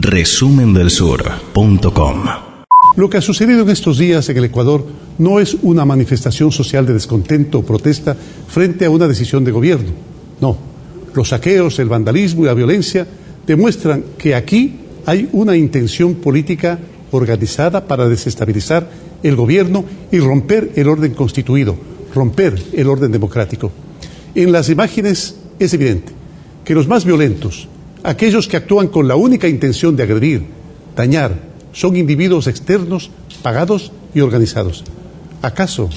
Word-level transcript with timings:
resumendelsur.com 0.00 2.24
Lo 2.96 3.10
que 3.10 3.16
ha 3.16 3.20
sucedido 3.20 3.62
en 3.62 3.70
estos 3.70 3.98
días 3.98 4.28
en 4.28 4.36
el 4.36 4.44
Ecuador 4.44 4.86
no 5.18 5.40
es 5.40 5.56
una 5.62 5.84
manifestación 5.84 6.52
social 6.52 6.86
de 6.86 6.92
descontento 6.92 7.58
o 7.58 7.64
protesta 7.64 8.16
frente 8.46 8.84
a 8.84 8.90
una 8.90 9.08
decisión 9.08 9.42
de 9.44 9.50
gobierno. 9.50 9.90
No, 10.40 10.56
los 11.14 11.30
saqueos, 11.30 11.80
el 11.80 11.88
vandalismo 11.88 12.44
y 12.44 12.46
la 12.46 12.54
violencia 12.54 13.08
demuestran 13.46 14.04
que 14.16 14.36
aquí 14.36 14.76
hay 15.04 15.28
una 15.32 15.56
intención 15.56 16.14
política 16.14 16.78
organizada 17.10 17.84
para 17.86 18.08
desestabilizar 18.08 18.88
el 19.22 19.34
gobierno 19.34 19.84
y 20.12 20.20
romper 20.20 20.70
el 20.76 20.88
orden 20.88 21.14
constituido, 21.14 21.74
romper 22.14 22.62
el 22.72 22.86
orden 22.88 23.10
democrático. 23.10 23.72
En 24.34 24.52
las 24.52 24.68
imágenes 24.68 25.36
es 25.58 25.74
evidente 25.74 26.12
que 26.64 26.74
los 26.74 26.86
más 26.86 27.04
violentos, 27.04 27.68
aquellos 28.02 28.48
que 28.48 28.56
actúan 28.56 28.88
con 28.88 29.08
la 29.08 29.16
única 29.16 29.48
intención 29.48 29.96
de 29.96 30.02
agredir, 30.02 30.46
dañar, 30.96 31.48
son 31.72 31.96
individuos 31.96 32.46
externos, 32.46 33.10
pagados 33.42 33.92
y 34.14 34.20
organizados. 34.20 34.84
¿Acaso 35.42 35.88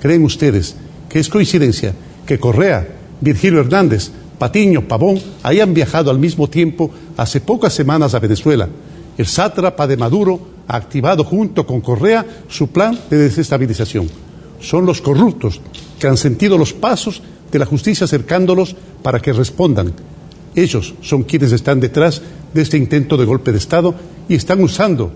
creen 0.00 0.24
ustedes 0.24 0.76
que 1.08 1.18
es 1.18 1.28
coincidencia 1.28 1.94
que 2.26 2.38
Correa, 2.38 2.88
Virgilio 3.20 3.60
Hernández, 3.60 4.10
Patiño, 4.38 4.86
Pavón 4.86 5.20
hayan 5.42 5.74
viajado 5.74 6.10
al 6.10 6.18
mismo 6.18 6.48
tiempo 6.48 6.90
hace 7.16 7.40
pocas 7.40 7.72
semanas 7.72 8.14
a 8.14 8.20
Venezuela? 8.20 8.68
El 9.16 9.26
sátrapa 9.26 9.86
de 9.86 9.96
Maduro 9.96 10.40
ha 10.68 10.76
activado 10.76 11.24
junto 11.24 11.66
con 11.66 11.80
Correa 11.80 12.24
su 12.48 12.68
plan 12.68 12.98
de 13.10 13.18
desestabilización. 13.18 14.08
Son 14.60 14.86
los 14.86 15.00
corruptos 15.00 15.60
que 15.98 16.06
han 16.06 16.16
sentido 16.16 16.58
los 16.58 16.72
pasos 16.72 17.22
de 17.50 17.58
la 17.58 17.66
justicia 17.66 18.04
acercándolos 18.04 18.76
para 19.02 19.20
que 19.20 19.32
respondan. 19.32 19.92
Ellos 20.58 20.94
son 21.02 21.22
quienes 21.22 21.52
están 21.52 21.78
detrás 21.78 22.20
de 22.52 22.62
este 22.62 22.76
intento 22.76 23.16
de 23.16 23.24
golpe 23.24 23.52
de 23.52 23.58
Estado 23.58 23.94
y 24.28 24.34
están 24.34 24.60
usando 24.60 25.12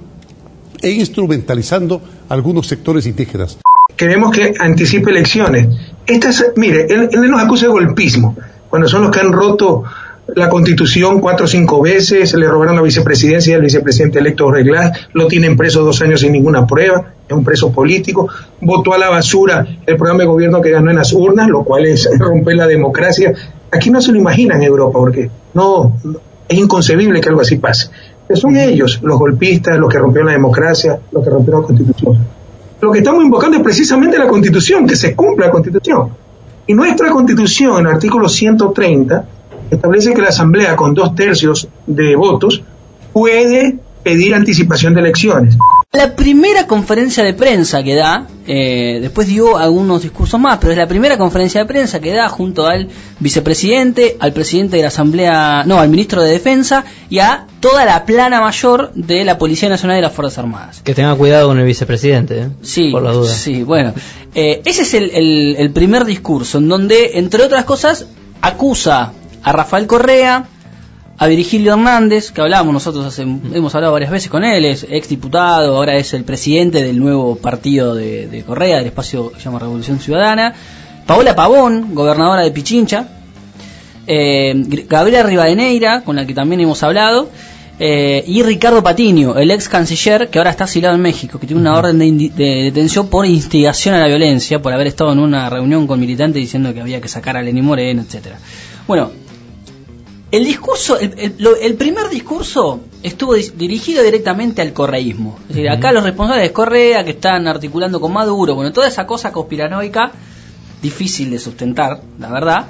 e 0.80 0.92
instrumentalizando 0.92 2.00
algunos 2.28 2.68
sectores 2.68 3.06
indígenas. 3.06 3.58
Queremos 3.96 4.30
que 4.30 4.54
anticipe 4.56 5.10
elecciones. 5.10 5.66
Esta 6.06 6.30
mire, 6.54 6.86
él, 6.88 7.08
nos 7.28 7.42
acusa 7.42 7.66
de 7.66 7.72
golpismo, 7.72 8.36
cuando 8.70 8.86
son 8.86 9.02
los 9.02 9.10
que 9.10 9.18
han 9.18 9.32
roto 9.32 9.82
la 10.36 10.48
constitución 10.48 11.20
cuatro 11.20 11.46
o 11.46 11.48
cinco 11.48 11.82
veces, 11.82 12.34
le 12.34 12.46
robaron 12.46 12.76
la 12.76 12.82
vicepresidencia 12.82 13.56
al 13.56 13.62
vicepresidente 13.62 14.20
electo 14.20 14.48
Reglas, 14.48 15.08
lo 15.12 15.26
tienen 15.26 15.56
preso 15.56 15.82
dos 15.82 16.00
años 16.02 16.20
sin 16.20 16.30
ninguna 16.30 16.68
prueba, 16.68 17.14
es 17.28 17.36
un 17.36 17.42
preso 17.42 17.72
político, 17.72 18.28
votó 18.60 18.94
a 18.94 18.98
la 18.98 19.10
basura 19.10 19.66
el 19.84 19.96
programa 19.96 20.20
de 20.20 20.26
gobierno 20.26 20.62
que 20.62 20.70
ganó 20.70 20.90
en 20.90 20.96
las 20.98 21.12
urnas, 21.12 21.48
lo 21.48 21.64
cual 21.64 21.86
es 21.86 22.08
romper 22.18 22.54
la 22.54 22.68
democracia. 22.68 23.34
Aquí 23.72 23.90
no 23.90 24.00
se 24.00 24.12
lo 24.12 24.18
imagina 24.18 24.54
en 24.54 24.62
Europa, 24.62 24.98
porque 24.98 25.30
no, 25.54 25.96
es 26.46 26.58
inconcebible 26.58 27.20
que 27.20 27.28
algo 27.30 27.40
así 27.40 27.56
pase. 27.56 27.88
Pero 28.28 28.38
son 28.38 28.56
ellos, 28.56 29.00
los 29.02 29.18
golpistas, 29.18 29.78
los 29.78 29.90
que 29.90 29.98
rompieron 29.98 30.26
la 30.26 30.32
democracia, 30.32 31.00
los 31.10 31.24
que 31.24 31.30
rompieron 31.30 31.62
la 31.62 31.66
constitución. 31.66 32.18
Lo 32.80 32.92
que 32.92 32.98
estamos 32.98 33.24
invocando 33.24 33.56
es 33.56 33.62
precisamente 33.62 34.18
la 34.18 34.28
constitución, 34.28 34.86
que 34.86 34.94
se 34.94 35.16
cumpla 35.16 35.46
la 35.46 35.52
constitución. 35.52 36.10
Y 36.66 36.74
nuestra 36.74 37.10
constitución, 37.10 37.80
en 37.80 37.86
el 37.86 37.94
artículo 37.94 38.28
130, 38.28 39.24
establece 39.70 40.12
que 40.12 40.20
la 40.20 40.28
Asamblea, 40.28 40.76
con 40.76 40.92
dos 40.92 41.14
tercios 41.14 41.66
de 41.86 42.14
votos, 42.14 42.62
puede 43.12 43.78
pedir 44.02 44.34
anticipación 44.34 44.94
de 44.94 45.00
elecciones. 45.00 45.56
La 46.02 46.16
primera 46.16 46.66
conferencia 46.66 47.22
de 47.22 47.32
prensa 47.32 47.82
que 47.84 47.94
da, 47.94 48.26
eh, 48.46 48.98
después 49.00 49.28
dio 49.28 49.56
algunos 49.56 50.02
discursos 50.02 50.40
más, 50.40 50.58
pero 50.58 50.72
es 50.72 50.78
la 50.78 50.88
primera 50.88 51.16
conferencia 51.16 51.60
de 51.60 51.66
prensa 51.66 52.00
que 52.00 52.12
da 52.12 52.28
junto 52.28 52.66
al 52.66 52.88
vicepresidente, 53.20 54.16
al 54.18 54.32
presidente 54.32 54.76
de 54.76 54.82
la 54.82 54.88
Asamblea, 54.88 55.62
no, 55.64 55.78
al 55.80 55.88
ministro 55.88 56.22
de 56.22 56.30
Defensa 56.32 56.84
y 57.08 57.20
a 57.20 57.46
toda 57.60 57.84
la 57.84 58.04
plana 58.04 58.40
mayor 58.40 58.90
de 58.94 59.24
la 59.24 59.38
Policía 59.38 59.68
Nacional 59.68 59.96
de 59.98 60.02
las 60.02 60.12
Fuerzas 60.12 60.38
Armadas. 60.38 60.80
Que 60.82 60.94
tenga 60.94 61.14
cuidado 61.14 61.48
con 61.48 61.58
el 61.60 61.64
vicepresidente, 61.66 62.40
¿eh? 62.40 62.48
Sí, 62.62 62.90
por 62.90 63.02
la 63.02 63.12
duda. 63.12 63.32
sí, 63.32 63.62
bueno. 63.62 63.94
Eh, 64.34 64.60
ese 64.64 64.82
es 64.82 64.94
el, 64.94 65.10
el- 65.10 65.56
el 65.58 65.70
primer 65.70 66.04
discurso, 66.04 66.58
en 66.58 66.68
donde, 66.68 67.18
entre 67.18 67.42
otras 67.44 67.64
cosas, 67.64 68.06
acusa 68.40 69.12
a 69.42 69.52
Rafael 69.52 69.86
Correa, 69.86 70.46
a 71.18 71.26
Virgilio 71.26 71.74
Hernández, 71.74 72.32
que 72.32 72.40
hablábamos 72.40 72.72
nosotros, 72.74 73.04
hace, 73.04 73.22
hemos 73.22 73.74
hablado 73.74 73.92
varias 73.92 74.10
veces 74.10 74.30
con 74.30 74.44
él, 74.44 74.64
es 74.64 74.86
ex 74.88 75.08
diputado, 75.08 75.76
ahora 75.76 75.96
es 75.96 76.14
el 76.14 76.24
presidente 76.24 76.82
del 76.82 76.98
nuevo 76.98 77.36
partido 77.36 77.94
de, 77.94 78.26
de 78.26 78.42
Correa, 78.42 78.78
del 78.78 78.86
espacio 78.86 79.30
que 79.30 79.38
se 79.38 79.44
llama 79.44 79.58
Revolución 79.58 80.00
Ciudadana, 80.00 80.54
Paola 81.06 81.36
Pavón, 81.36 81.94
gobernadora 81.94 82.42
de 82.42 82.50
Pichincha, 82.50 83.08
eh, 84.06 84.52
Gabriela 84.88 85.22
Rivadeneira, 85.22 86.02
con 86.02 86.16
la 86.16 86.26
que 86.26 86.34
también 86.34 86.60
hemos 86.60 86.82
hablado, 86.82 87.28
eh, 87.78 88.22
y 88.26 88.42
Ricardo 88.42 88.82
Patiño, 88.82 89.36
el 89.38 89.50
ex 89.50 89.68
canciller 89.68 90.28
que 90.28 90.38
ahora 90.38 90.50
está 90.50 90.64
asilado 90.64 90.94
en 90.94 91.02
México, 91.02 91.38
que 91.38 91.46
tiene 91.46 91.60
una 91.60 91.76
orden 91.76 91.98
de, 91.98 92.30
de 92.30 92.62
detención 92.64 93.08
por 93.08 93.26
instigación 93.26 93.94
a 93.94 93.98
la 93.98 94.06
violencia, 94.06 94.60
por 94.60 94.72
haber 94.72 94.88
estado 94.88 95.12
en 95.12 95.18
una 95.18 95.48
reunión 95.50 95.86
con 95.86 95.98
militantes 95.98 96.40
diciendo 96.40 96.72
que 96.74 96.80
había 96.80 97.00
que 97.00 97.08
sacar 97.08 97.36
a 97.36 97.42
Lenín 97.42 97.64
Moreno, 97.64 98.02
etcétera. 98.02 98.38
Bueno, 98.86 99.10
el 100.32 100.44
discurso, 100.44 100.98
el, 100.98 101.14
el- 101.18 101.34
lo- 101.38 101.54
el 101.56 101.74
primer 101.74 102.08
discurso 102.08 102.80
estuvo 103.02 103.34
dirigido 103.34 104.02
directamente 104.02 104.62
al 104.62 104.72
correísmo. 104.72 105.36
Es 105.42 105.48
decir, 105.48 105.68
acá 105.70 105.92
los 105.92 106.02
responsables 106.02 106.48
de 106.48 106.52
Correa 106.52 107.04
que 107.04 107.10
están 107.12 107.46
articulando 107.46 108.00
con 108.00 108.12
Maduro, 108.12 108.54
bueno, 108.56 108.72
toda 108.72 108.88
esa 108.88 109.06
cosa 109.06 109.30
conspiranoica, 109.30 110.10
difícil 110.82 111.30
de 111.30 111.38
sustentar, 111.38 112.00
la 112.18 112.28
verdad. 112.30 112.66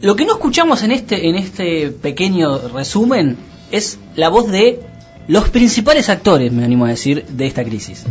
Lo 0.00 0.14
que 0.14 0.24
no 0.26 0.34
escuchamos 0.34 0.82
en 0.84 0.92
este, 0.92 1.28
en 1.28 1.34
este 1.36 1.88
pequeño 1.90 2.68
resumen 2.68 3.36
es 3.72 3.98
la 4.14 4.28
voz 4.28 4.48
de 4.50 4.80
los 5.28 5.48
principales 5.50 6.08
actores, 6.08 6.50
me 6.52 6.64
animo 6.64 6.84
a 6.86 6.88
decir, 6.88 7.24
de 7.28 7.46
esta 7.46 7.62
crisis. 7.64 8.04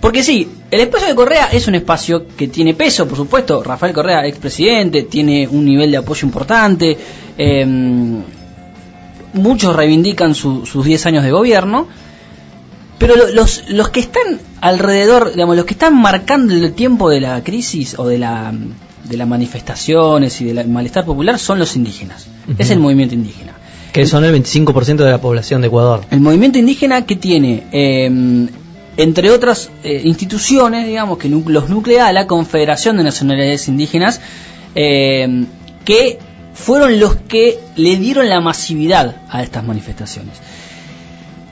Porque 0.00 0.22
sí, 0.22 0.48
el 0.70 0.80
espacio 0.80 1.08
de 1.08 1.14
Correa 1.14 1.46
es 1.46 1.66
un 1.68 1.74
espacio 1.74 2.26
que 2.36 2.48
tiene 2.48 2.74
peso, 2.74 3.06
por 3.08 3.16
supuesto. 3.16 3.62
Rafael 3.62 3.92
Correa, 3.92 4.26
expresidente, 4.26 5.02
tiene 5.04 5.48
un 5.48 5.64
nivel 5.64 5.90
de 5.90 5.96
apoyo 5.98 6.26
importante. 6.26 6.96
eh, 7.38 7.66
muchos 9.34 9.74
reivindican 9.74 10.34
su- 10.34 10.66
sus 10.66 10.84
10 10.84 11.06
años 11.06 11.24
de 11.24 11.30
gobierno. 11.30 11.88
Pero 12.98 13.16
lo- 13.16 13.30
los, 13.30 13.68
los 13.70 13.88
que 13.88 14.00
están 14.00 14.38
alrededor, 14.60 15.32
digamos, 15.32 15.56
los 15.56 15.64
que 15.64 15.72
están 15.74 15.98
marcando 16.00 16.54
el 16.54 16.72
tiempo 16.74 17.08
de 17.08 17.20
la 17.20 17.42
crisis 17.42 17.98
o 17.98 18.06
de 18.06 18.18
la 18.18 18.52
de 19.04 19.16
las 19.16 19.26
manifestaciones 19.26 20.40
y 20.40 20.44
del 20.44 20.68
malestar 20.68 21.04
popular 21.04 21.36
son 21.38 21.58
los 21.58 21.74
indígenas. 21.74 22.28
Es 22.58 22.70
el 22.70 22.78
movimiento 22.78 23.14
indígena. 23.16 23.52
Que 23.92 24.06
son 24.06 24.24
el 24.24 24.34
25% 24.34 24.96
de 24.96 25.10
la 25.10 25.20
población 25.20 25.60
de 25.60 25.68
Ecuador. 25.68 26.02
El 26.10 26.20
movimiento 26.20 26.58
indígena 26.58 27.04
que 27.04 27.16
tiene, 27.16 27.64
eh, 27.72 28.48
entre 28.96 29.30
otras 29.30 29.70
eh, 29.82 30.02
instituciones, 30.04 30.86
digamos, 30.86 31.18
que 31.18 31.28
los 31.28 31.68
nuclea 31.68 32.12
la 32.12 32.26
Confederación 32.26 32.96
de 32.96 33.04
Nacionalidades 33.04 33.68
Indígenas, 33.68 34.20
eh, 34.74 35.44
que 35.84 36.18
fueron 36.54 37.00
los 37.00 37.16
que 37.16 37.58
le 37.76 37.96
dieron 37.96 38.28
la 38.28 38.40
masividad 38.40 39.22
a 39.28 39.42
estas 39.42 39.64
manifestaciones. 39.64 40.34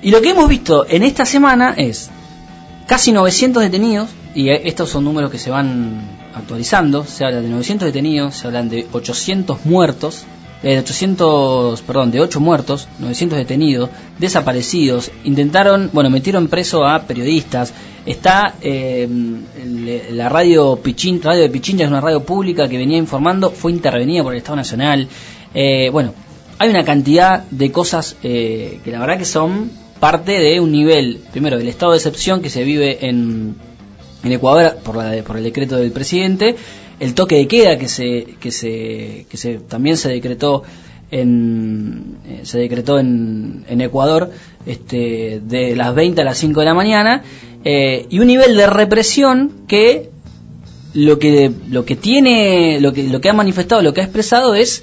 Y 0.03 0.11
lo 0.11 0.21
que 0.23 0.31
hemos 0.31 0.49
visto 0.49 0.87
en 0.89 1.03
esta 1.03 1.25
semana 1.25 1.75
es 1.77 2.11
casi 2.87 3.13
900 3.13 3.63
detenidos, 3.63 4.09
y 4.35 4.49
eh, 4.49 4.63
estos 4.65 4.91
son 4.91 5.05
números 5.05 5.31
que 5.31 5.39
se 5.39 5.51
van 5.51 6.01
actualizando, 6.35 7.05
se 7.05 7.25
habla 7.25 7.41
de 7.41 7.49
900 7.49 7.87
detenidos, 7.87 8.37
se 8.37 8.47
hablan 8.47 8.69
de 8.69 8.87
800 8.93 9.65
muertos, 9.65 10.25
de 10.63 10.79
800, 10.79 11.81
perdón, 11.83 12.11
de 12.11 12.21
8 12.21 12.39
muertos, 12.41 12.89
900 12.99 13.39
detenidos, 13.39 13.89
desaparecidos, 14.19 15.11
intentaron, 15.25 15.91
bueno, 15.93 16.11
metieron 16.11 16.49
preso 16.49 16.85
a 16.87 17.03
periodistas, 17.03 17.73
está 18.07 18.55
eh, 18.61 19.09
la 20.13 20.29
radio 20.29 20.77
Pichín, 20.77 21.23
radio 21.23 21.43
de 21.43 21.49
Pichincha, 21.51 21.85
es 21.85 21.91
una 21.91 22.01
radio 22.01 22.21
pública 22.23 22.69
que 22.69 22.79
venía 22.79 22.99
informando, 22.99 23.51
fue 23.51 23.73
intervenida 23.73 24.23
por 24.23 24.33
el 24.33 24.39
Estado 24.39 24.57
Nacional, 24.57 25.09
eh, 25.55 25.89
bueno, 25.91 26.13
hay 26.59 26.69
una 26.71 26.85
cantidad 26.85 27.45
de 27.51 27.73
cosas 27.73 28.17
eh, 28.23 28.81
que 28.85 28.91
la 28.91 29.01
verdad 29.01 29.19
que 29.19 29.25
son 29.25 29.71
parte 29.99 30.33
de 30.33 30.61
un 30.61 30.73
nivel, 30.73 31.21
primero, 31.33 31.57
del 31.59 31.69
estado 31.69 31.93
de 31.93 31.99
excepción 31.99 32.43
que 32.43 32.51
se 32.51 32.65
vive 32.65 33.07
en, 33.07 33.55
en 34.23 34.33
Ecuador 34.33 34.77
por, 34.85 34.97
la- 34.97 35.23
por 35.25 35.37
el 35.39 35.43
decreto 35.45 35.77
del 35.77 35.91
presidente, 35.93 36.57
el 37.01 37.15
toque 37.15 37.37
de 37.37 37.49
queda 37.49 37.79
que 37.79 37.89
se, 37.89 38.37
que 38.39 38.53
se, 38.53 39.27
que 39.29 39.37
se 39.37 39.59
también 39.59 39.97
se 39.97 40.11
decretó 40.11 40.63
en, 41.11 42.19
eh, 42.27 42.41
se 42.45 42.59
decretó 42.59 42.99
en, 42.99 43.65
en 43.69 43.81
Ecuador 43.81 44.31
este, 44.67 45.41
de 45.43 45.75
las 45.75 45.95
20 45.95 46.21
a 46.21 46.25
las 46.25 46.39
5 46.39 46.61
de 46.61 46.67
la 46.67 46.75
mañana 46.75 47.23
eh, 47.65 48.07
y 48.09 48.21
un 48.21 48.27
nivel 48.29 48.57
de 48.57 48.67
represión 48.67 49.53
que 49.67 50.11
lo 50.93 51.19
que 51.19 51.51
lo 51.69 51.85
que 51.85 51.97
tiene 51.97 52.81
lo 52.81 52.93
que 52.93 53.05
lo 53.09 53.21
que 53.21 53.29
ha 53.29 53.33
manifestado 53.33 53.83
lo 53.83 53.95
que 53.95 54.01
ha 54.01 54.05
expresado 54.05 54.55
es 54.55 54.83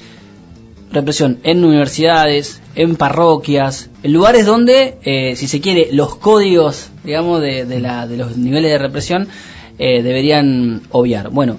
represión 0.92 1.40
en 1.44 1.64
universidades, 1.64 2.62
en 2.76 2.96
parroquias, 2.96 3.90
en 4.04 4.14
lugares 4.14 4.46
donde, 4.46 4.98
eh, 5.04 5.36
si 5.36 5.48
se 5.48 5.60
quiere, 5.60 5.90
los 5.92 6.16
códigos, 6.16 6.90
digamos, 7.04 7.42
de, 7.42 7.66
de, 7.66 7.80
la, 7.80 8.08
de 8.08 8.18
los 8.18 8.38
niveles 8.38 8.72
de 8.72 8.78
represión 8.78 9.28
eh, 9.80 10.02
deberían 10.02 10.82
obviar. 10.92 11.30
Bueno, 11.30 11.58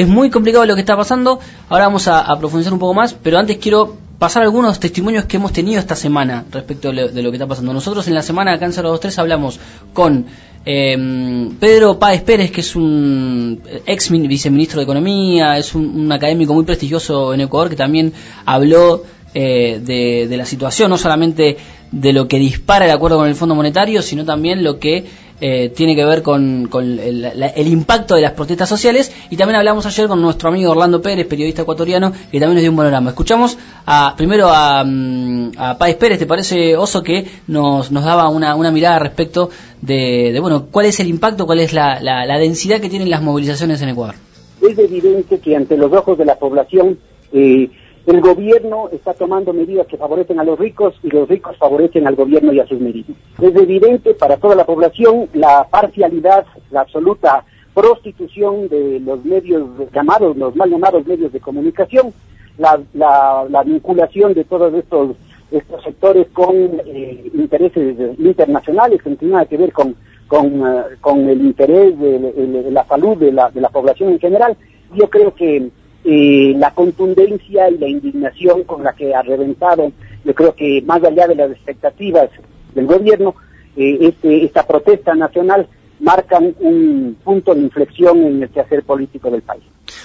es 0.00 0.06
muy 0.08 0.30
complicado 0.30 0.64
lo 0.64 0.74
que 0.74 0.80
está 0.80 0.96
pasando, 0.96 1.40
ahora 1.68 1.86
vamos 1.86 2.06
a, 2.08 2.24
profundizar 2.38 2.72
un 2.72 2.78
poco 2.78 2.94
más, 2.94 3.14
pero 3.14 3.38
antes 3.38 3.56
quiero 3.58 3.96
pasar 4.18 4.42
algunos 4.42 4.78
testimonios 4.80 5.24
que 5.24 5.36
hemos 5.38 5.52
tenido 5.52 5.78
esta 5.80 5.96
semana 5.96 6.44
respecto 6.50 6.88
de 6.88 6.94
lo, 6.94 7.08
de 7.08 7.22
lo 7.22 7.30
que 7.30 7.36
está 7.36 7.46
pasando. 7.46 7.72
Nosotros 7.72 8.06
en 8.08 8.14
la 8.14 8.22
semana 8.22 8.52
acá 8.52 8.66
en 8.66 8.72
023 8.72 9.18
hablamos 9.18 9.58
con 9.92 10.26
eh, 10.64 11.48
Pedro 11.58 11.98
Páez 11.98 12.22
Pérez, 12.22 12.50
que 12.50 12.60
es 12.60 12.76
un 12.76 13.60
ex 13.86 14.10
min- 14.10 14.28
viceministro 14.28 14.78
de 14.78 14.84
Economía, 14.84 15.56
es 15.58 15.74
un, 15.74 15.84
un 15.86 16.12
académico 16.12 16.54
muy 16.54 16.64
prestigioso 16.64 17.32
en 17.34 17.40
Ecuador 17.42 17.68
que 17.70 17.76
también 17.76 18.12
habló 18.44 19.02
eh, 19.34 19.80
de, 19.84 20.26
de 20.28 20.36
la 20.36 20.44
situación, 20.46 20.90
no 20.90 20.98
solamente 20.98 21.56
de 21.90 22.12
lo 22.12 22.28
que 22.28 22.38
dispara 22.38 22.84
el 22.84 22.90
acuerdo 22.90 23.16
con 23.18 23.28
el 23.28 23.34
Fondo 23.34 23.54
Monetario, 23.54 24.02
sino 24.02 24.24
también 24.24 24.62
lo 24.62 24.78
que 24.78 25.06
eh, 25.40 25.70
tiene 25.74 25.94
que 25.96 26.04
ver 26.04 26.22
con, 26.22 26.66
con 26.68 26.84
el, 26.98 27.22
la- 27.38 27.48
el 27.48 27.68
impacto 27.68 28.14
de 28.14 28.22
las 28.22 28.32
protestas 28.32 28.68
sociales. 28.68 29.12
Y 29.30 29.36
también 29.36 29.56
hablamos 29.56 29.86
ayer 29.86 30.08
con 30.08 30.20
nuestro 30.20 30.48
amigo 30.48 30.72
Orlando 30.72 31.00
Pérez, 31.02 31.26
periodista 31.26 31.62
ecuatoriano, 31.62 32.12
que 32.12 32.38
también 32.40 32.54
nos 32.54 32.62
dio 32.62 32.70
un 32.70 32.76
panorama. 32.76 33.10
Escuchamos 33.10 33.56
a, 33.86 34.14
primero 34.16 34.48
a, 34.48 34.82
mm, 34.84 35.52
a 35.56 35.78
Páez 35.78 35.96
Pérez, 35.96 36.18
¿te 36.18 36.26
parece, 36.26 36.76
Oso, 36.76 37.02
que 37.02 37.26
nos, 37.46 37.90
nos 37.90 38.04
daba 38.04 38.28
una, 38.28 38.54
una 38.56 38.70
mirada 38.70 38.98
respecto 38.98 39.50
de, 39.80 40.30
de, 40.32 40.40
bueno, 40.40 40.66
cuál 40.70 40.86
es 40.86 40.98
el 41.00 41.06
impacto, 41.08 41.46
cuál 41.46 41.60
es 41.60 41.72
la, 41.72 42.00
la, 42.00 42.26
la 42.26 42.38
densidad 42.38 42.80
que 42.80 42.88
tienen 42.90 43.10
las 43.10 43.22
movilizaciones 43.22 43.80
en 43.82 43.90
Ecuador? 43.90 44.14
es 44.60 44.76
evidente 44.76 45.38
que 45.38 45.54
ante 45.54 45.76
los 45.76 45.92
ojos 45.92 46.18
de 46.18 46.24
la 46.24 46.34
población 46.36 46.98
eh, 47.32 47.70
el 48.08 48.22
gobierno 48.22 48.88
está 48.90 49.12
tomando 49.12 49.52
medidas 49.52 49.86
que 49.86 49.98
favorecen 49.98 50.40
a 50.40 50.44
los 50.44 50.58
ricos 50.58 50.94
y 51.02 51.10
los 51.10 51.28
ricos 51.28 51.58
favorecen 51.58 52.06
al 52.06 52.16
gobierno 52.16 52.54
y 52.54 52.60
a 52.60 52.66
sus 52.66 52.80
medidas. 52.80 53.14
Es 53.38 53.54
evidente 53.54 54.14
para 54.14 54.38
toda 54.38 54.54
la 54.54 54.64
población 54.64 55.28
la 55.34 55.68
parcialidad, 55.70 56.46
la 56.70 56.80
absoluta 56.80 57.44
prostitución 57.74 58.66
de 58.68 58.98
los 59.00 59.22
medios 59.26 59.68
llamados, 59.92 60.38
los 60.38 60.56
mal 60.56 60.70
llamados 60.70 61.06
medios 61.06 61.30
de 61.34 61.40
comunicación, 61.40 62.14
la, 62.56 62.80
la, 62.94 63.44
la 63.50 63.62
vinculación 63.62 64.32
de 64.32 64.44
todos 64.44 64.72
estos 64.72 65.10
estos 65.50 65.82
sectores 65.82 66.28
con 66.32 66.54
eh, 66.86 67.30
intereses 67.34 68.18
internacionales 68.18 69.02
que 69.02 69.10
no 69.10 69.16
tienen 69.16 69.32
nada 69.32 69.46
que 69.46 69.56
ver 69.56 69.72
con 69.72 69.94
eh, 70.26 71.32
el 71.32 71.40
interés 71.42 71.98
de, 71.98 72.70
la 72.70 72.86
salud 72.86 73.18
de 73.18 73.32
la 73.32 73.68
población 73.70 74.12
en 74.12 74.18
general. 74.18 74.56
Yo 74.94 75.08
creo 75.10 75.34
que 75.34 75.70
eh, 76.04 76.54
la 76.56 76.72
contundencia 76.72 77.68
y 77.70 77.78
la 77.78 77.88
indignación 77.88 78.64
con 78.64 78.84
la 78.84 78.92
que 78.92 79.14
ha 79.14 79.22
reventado, 79.22 79.92
yo 80.24 80.34
creo 80.34 80.54
que 80.54 80.82
más 80.82 81.02
allá 81.02 81.26
de 81.26 81.34
las 81.34 81.50
expectativas 81.50 82.30
del 82.74 82.86
gobierno, 82.86 83.34
eh, 83.76 83.98
este, 84.00 84.44
esta 84.44 84.66
protesta 84.66 85.14
nacional 85.14 85.68
marcan 86.00 86.54
un 86.60 87.16
punto 87.22 87.54
de 87.54 87.62
inflexión 87.62 88.18
en 88.24 88.42
el 88.42 88.48
quehacer 88.50 88.84
político 88.84 89.30
del 89.30 89.42
país. 89.42 89.64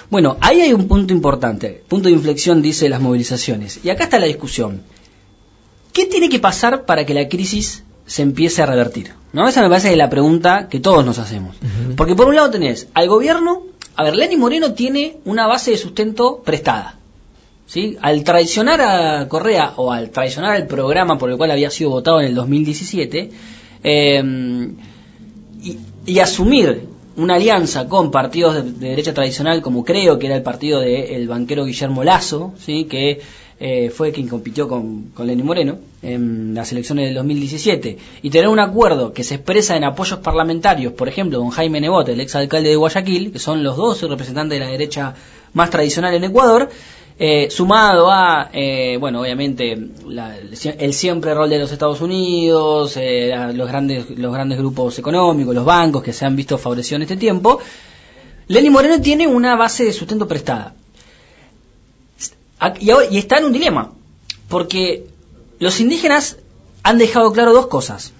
Bueno, 0.10 0.38
ahí 0.42 0.62
hay 0.62 0.74
un 0.74 0.88
punto 0.88 1.14
importante, 1.14 1.84
punto 1.88 2.10
de 2.10 2.16
inflexión, 2.16 2.62
dice 2.62 2.90
las 2.90 3.02
movilizaciones. 3.02 3.84
Y 3.84 3.90
acá 3.90 4.06
está 4.06 4.20
la 4.20 4.26
discusión. 4.26 4.82
¿Qué 5.92 6.06
tiene 6.06 6.30
que 6.30 6.40
pasar 6.40 6.86
para 6.86 7.06
que 7.06 7.14
la 7.14 7.28
crisis 7.28 7.84
se 8.06 8.24
empiece 8.24 8.62
a 8.62 8.66
revertir? 8.66 9.14
¿No? 9.32 9.48
Esa 9.48 9.62
me 9.62 9.70
parece 9.70 9.88
que 9.90 9.94
es 9.94 9.98
la 9.98 10.10
pregunta 10.10 10.68
que 10.70 10.80
todos 10.80 11.06
nos 11.06 11.20
hacemos. 11.20 11.56
Porque 11.96 12.16
por 12.16 12.28
un 12.28 12.36
lado 12.36 12.50
tenés 12.50 12.88
al 12.94 13.08
gobierno, 13.08 13.64
a 13.96 14.04
ver, 14.04 14.16
Lenny 14.16 14.38
Moreno 14.38 14.74
tiene 14.74 15.18
una 15.26 15.48
base 15.48 15.72
de 15.72 15.78
sustento 15.78 16.42
prestada. 16.44 17.00
¿Sí? 17.66 17.98
Al 18.02 18.24
traicionar 18.24 18.82
a 18.82 19.28
Correa 19.28 19.74
o 19.78 19.92
al 19.92 20.10
traicionar 20.12 20.58
el 20.58 20.68
programa 20.68 21.18
por 21.18 21.32
el 21.32 21.38
cual 21.38 21.52
había 21.52 21.70
sido 21.70 21.92
votado 21.92 22.20
en 22.20 22.28
el 22.28 22.36
2017, 22.36 23.32
eh, 23.84 24.24
y, 25.64 25.78
y 26.06 26.20
asumir 26.20 26.88
una 27.16 27.36
alianza 27.36 27.88
con 27.88 28.12
partidos 28.12 28.56
de, 28.56 28.64
de 28.64 28.90
derecha 28.90 29.14
tradicional 29.14 29.62
como 29.62 29.84
creo 29.84 30.20
que 30.20 30.26
era 30.28 30.36
el 30.36 30.44
partido 30.44 30.82
del 30.82 31.28
banquero 31.28 31.66
Guillermo 31.66 32.04
Lazo, 32.04 32.54
¿sí? 32.58 32.86
que 32.86 33.22
eh, 33.66 33.90
fue 33.90 34.12
quien 34.12 34.28
compitió 34.28 34.68
con, 34.68 35.12
con 35.14 35.26
Lenín 35.26 35.46
Moreno 35.46 35.78
en 36.02 36.54
las 36.54 36.72
elecciones 36.74 37.06
del 37.06 37.16
2017, 37.16 37.98
y 38.22 38.30
tener 38.30 38.50
un 38.50 38.60
acuerdo 38.60 39.14
que 39.14 39.24
se 39.24 39.36
expresa 39.36 39.78
en 39.78 39.86
apoyos 39.86 40.20
parlamentarios, 40.20 40.92
por 40.92 41.08
ejemplo, 41.08 41.38
don 41.40 41.50
Jaime 41.50 41.80
Nebot, 41.80 42.10
el 42.10 42.20
exalcalde 42.20 42.70
de 42.70 42.76
Guayaquil, 42.76 43.32
que 43.32 43.40
son 43.40 43.64
los 43.64 43.78
dos 43.78 44.02
representantes 44.02 44.60
de 44.60 44.66
la 44.66 44.70
derecha 44.72 45.16
más 45.54 45.70
tradicional 45.70 46.14
en 46.14 46.26
Ecuador, 46.26 46.70
eh, 47.18 47.48
sumado 47.52 48.12
a, 48.12 48.50
eh, 48.52 48.98
bueno, 49.00 49.22
obviamente, 49.22 49.78
la- 50.10 50.36
el 50.38 50.94
siempre 50.94 51.34
rol 51.34 51.50
de 51.50 51.60
los 51.60 51.72
Estados 51.72 52.02
Unidos, 52.02 52.98
eh, 52.98 53.32
los, 53.54 53.68
grandes, 53.70 54.10
los 54.18 54.34
grandes 54.34 54.58
grupos 54.58 55.00
económicos, 55.00 55.56
los 55.56 55.64
bancos 55.64 56.04
que 56.04 56.12
se 56.12 56.26
han 56.26 56.36
visto 56.36 56.58
favorecidos 56.58 56.98
en 56.98 57.02
este 57.04 57.16
tiempo, 57.18 57.60
Lenny 58.48 58.70
Moreno 58.70 59.00
tiene 59.00 59.26
una 59.28 59.56
base 59.56 59.86
de 59.86 59.94
sustento 59.94 60.28
prestada. 60.28 60.74
Y, 62.80 62.90
ahora- 62.92 63.08
y 63.10 63.18
está 63.18 63.38
en 63.40 63.46
un 63.46 63.54
dilema, 63.54 63.92
porque 64.48 65.06
los 65.60 65.80
indígenas 65.80 66.38
han 66.84 66.98
dejado 66.98 67.32
claro 67.34 67.54
dos 67.54 67.68
cosas, 67.68 68.14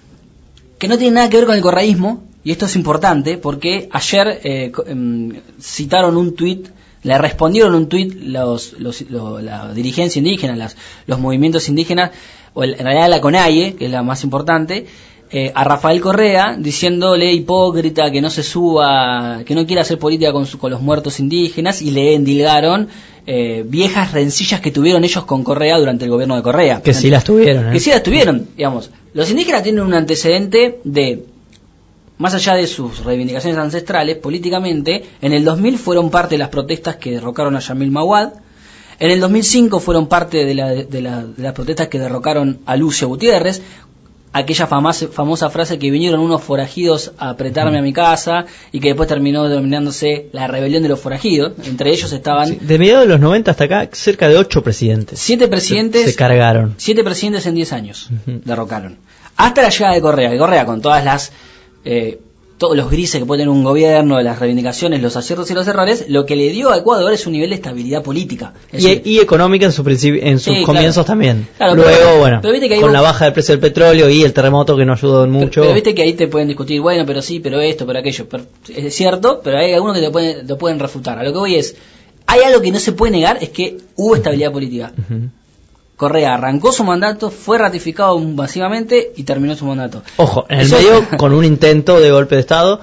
que 0.78 0.88
no 0.88 0.96
tienen 0.98 1.14
nada 1.14 1.28
que 1.30 1.36
ver 1.38 1.46
con 1.46 1.54
el 1.56 1.62
correísmo, 1.62 2.24
y 2.42 2.50
esto 2.50 2.66
es 2.66 2.76
importante, 2.76 3.38
porque 3.38 3.88
ayer 3.92 4.40
eh, 4.44 4.72
em, 4.86 5.40
citaron 5.60 6.16
un 6.16 6.34
tuit, 6.34 6.68
le 7.02 7.16
respondieron 7.18 7.74
un 7.74 7.88
tuit 7.88 8.14
los, 8.14 8.74
los- 8.78 9.02
lo- 9.10 9.40
la 9.40 9.72
dirigencia 9.72 10.18
indígena, 10.18 10.56
las- 10.56 10.76
los 11.06 11.18
movimientos 11.20 11.68
indígenas, 11.68 12.10
o 12.54 12.64
el- 12.64 12.74
en 12.74 12.84
realidad 12.84 13.08
la 13.08 13.20
CONAIE, 13.20 13.74
que 13.76 13.86
es 13.86 13.90
la 13.90 14.02
más 14.02 14.24
importante, 14.24 14.86
eh, 15.30 15.50
a 15.54 15.64
Rafael 15.64 16.00
Correa 16.00 16.56
diciéndole 16.58 17.32
hipócrita 17.32 18.10
que 18.10 18.20
no 18.20 18.30
se 18.30 18.42
suba, 18.42 19.42
que 19.44 19.54
no 19.54 19.66
quiere 19.66 19.82
hacer 19.82 19.98
política 19.98 20.32
con, 20.32 20.46
su- 20.46 20.58
con 20.58 20.70
los 20.70 20.80
muertos 20.80 21.18
indígenas 21.20 21.82
y 21.82 21.90
le 21.90 22.14
endilgaron 22.14 22.88
eh, 23.26 23.64
viejas 23.66 24.12
rencillas 24.12 24.60
que 24.60 24.70
tuvieron 24.70 25.02
ellos 25.02 25.24
con 25.24 25.42
Correa 25.44 25.78
durante 25.78 26.04
el 26.04 26.10
gobierno 26.10 26.36
de 26.36 26.42
Correa. 26.42 26.82
Que 26.82 26.92
sí 26.94 27.10
las 27.10 27.24
tuvieron, 27.24 27.68
¿eh? 27.68 27.72
Que 27.72 27.80
sí 27.80 27.90
las 27.90 28.02
tuvieron, 28.02 28.48
digamos. 28.56 28.90
Los 29.14 29.30
indígenas 29.30 29.62
tienen 29.62 29.82
un 29.82 29.94
antecedente 29.94 30.80
de, 30.84 31.24
más 32.18 32.34
allá 32.34 32.54
de 32.54 32.66
sus 32.66 33.02
reivindicaciones 33.04 33.58
ancestrales, 33.58 34.16
políticamente, 34.18 35.04
en 35.22 35.32
el 35.32 35.44
2000 35.44 35.78
fueron 35.78 36.10
parte 36.10 36.34
de 36.34 36.38
las 36.38 36.48
protestas 36.50 36.96
que 36.96 37.12
derrocaron 37.12 37.56
a 37.56 37.60
Yamil 37.60 37.90
Mawad, 37.90 38.34
en 39.00 39.10
el 39.10 39.18
2005 39.20 39.80
fueron 39.80 40.06
parte 40.06 40.44
de, 40.44 40.54
la- 40.54 40.70
de 40.74 41.00
la- 41.00 41.24
de 41.24 41.42
las 41.42 41.52
protestas 41.54 41.88
que 41.88 41.98
derrocaron 41.98 42.58
a 42.66 42.76
Lucio 42.76 43.08
Gutiérrez, 43.08 43.62
aquella 44.34 44.66
famosa, 44.66 45.08
famosa 45.08 45.48
frase 45.48 45.78
que 45.78 45.90
vinieron 45.90 46.20
unos 46.20 46.42
forajidos 46.42 47.12
a 47.18 47.30
apretarme 47.30 47.78
a 47.78 47.82
mi 47.82 47.92
casa 47.92 48.44
y 48.72 48.80
que 48.80 48.88
después 48.88 49.08
terminó 49.08 49.44
denominándose 49.48 50.28
la 50.32 50.46
rebelión 50.46 50.82
de 50.82 50.88
los 50.90 51.00
forajidos. 51.00 51.52
Entre 51.64 51.90
ellos 51.90 52.12
estaban 52.12 52.48
Sí, 52.48 52.58
de 52.60 52.78
mediados 52.78 53.04
de 53.06 53.08
los 53.12 53.20
90 53.20 53.50
hasta 53.52 53.64
acá, 53.64 53.88
cerca 53.92 54.28
de 54.28 54.36
ocho 54.36 54.62
presidentes. 54.62 55.18
siete 55.20 55.48
presidentes 55.48 56.02
Se, 56.02 56.10
se 56.10 56.16
cargaron. 56.16 56.74
Siete 56.76 57.02
presidentes 57.04 57.46
en 57.46 57.54
10 57.54 57.72
años 57.72 58.08
derrocaron. 58.26 58.98
Hasta 59.36 59.62
la 59.62 59.70
llegada 59.70 59.94
de 59.94 60.00
Correa. 60.00 60.30
Que 60.30 60.38
Correa, 60.38 60.66
con 60.66 60.80
todas 60.82 61.04
las. 61.04 61.32
eh, 61.84 62.18
todos 62.56 62.76
los 62.76 62.88
grises 62.90 63.20
que 63.20 63.26
puede 63.26 63.40
tener 63.42 63.50
un 63.50 63.64
gobierno, 63.64 64.20
las 64.22 64.38
reivindicaciones, 64.38 65.02
los 65.02 65.16
aciertos 65.16 65.50
y 65.50 65.54
los 65.54 65.66
errores, 65.66 66.06
lo 66.08 66.24
que 66.24 66.36
le 66.36 66.50
dio 66.50 66.70
a 66.70 66.78
Ecuador 66.78 67.12
es 67.12 67.26
un 67.26 67.32
nivel 67.32 67.50
de 67.50 67.56
estabilidad 67.56 68.02
política. 68.02 68.52
Es 68.70 68.84
Y, 68.84 68.88
decir, 68.88 69.02
y 69.06 69.18
económica 69.18 69.66
en, 69.66 69.72
su 69.72 69.82
en 69.88 70.38
sus 70.38 70.44
Sí, 70.44 70.50
claro. 70.50 70.66
comienzos 70.66 71.04
también. 71.04 71.48
Claro, 71.56 71.74
Luego, 71.74 71.90
pero- 71.92 72.18
bueno, 72.20 72.38
pero 72.40 72.52
viste 72.52 72.68
que 72.68 72.74
ahí 72.74 72.80
con 72.80 72.90
vos- 72.90 72.94
la 72.94 73.00
baja 73.00 73.24
del 73.24 73.34
precio 73.34 73.52
del 73.54 73.60
petróleo 73.60 74.08
y 74.08 74.22
el 74.22 74.32
terremoto 74.32 74.76
que 74.76 74.84
no 74.84 74.92
ayudó 74.92 75.24
en 75.24 75.30
mucho. 75.32 75.62
Pero, 75.62 75.74
viste 75.74 75.94
que 75.94 76.02
ahí 76.02 76.12
te 76.14 76.28
pueden 76.28 76.46
discutir, 76.48 76.80
bueno, 76.80 77.04
pero 77.04 77.20
sí, 77.22 77.40
pero 77.40 77.60
esto, 77.60 77.86
pero 77.86 77.98
aquello. 77.98 78.28
Pero 78.28 78.44
es 78.76 78.94
cierto, 78.94 79.40
pero 79.42 79.58
hay 79.58 79.72
algunos 79.72 79.96
que 79.96 80.02
te 80.02 80.10
pueden, 80.12 80.46
te 80.46 80.54
pueden 80.54 80.78
refutar. 80.78 81.18
A 81.18 81.24
lo 81.24 81.32
que 81.32 81.38
voy 81.38 81.56
es, 81.56 81.74
hay 82.26 82.40
algo 82.42 82.62
que 82.62 82.70
no 82.70 82.78
se 82.78 82.92
puede 82.92 83.10
negar, 83.12 83.38
es 83.40 83.48
que 83.50 83.78
hubo 83.96 84.14
estabilidad 84.14 84.52
política. 84.52 84.92
Correa 85.96 86.34
arrancó 86.34 86.72
su 86.72 86.82
mandato, 86.84 87.30
fue 87.30 87.58
ratificado 87.58 88.18
masivamente 88.18 89.12
y 89.16 89.22
terminó 89.22 89.54
su 89.54 89.64
mandato. 89.64 90.02
Ojo, 90.16 90.46
en 90.48 90.60
el 90.60 90.66
Eso- 90.66 90.76
medio 90.76 91.06
con 91.16 91.32
un 91.32 91.44
intento 91.44 92.00
de 92.00 92.10
golpe 92.10 92.34
de 92.34 92.40
Estado 92.40 92.80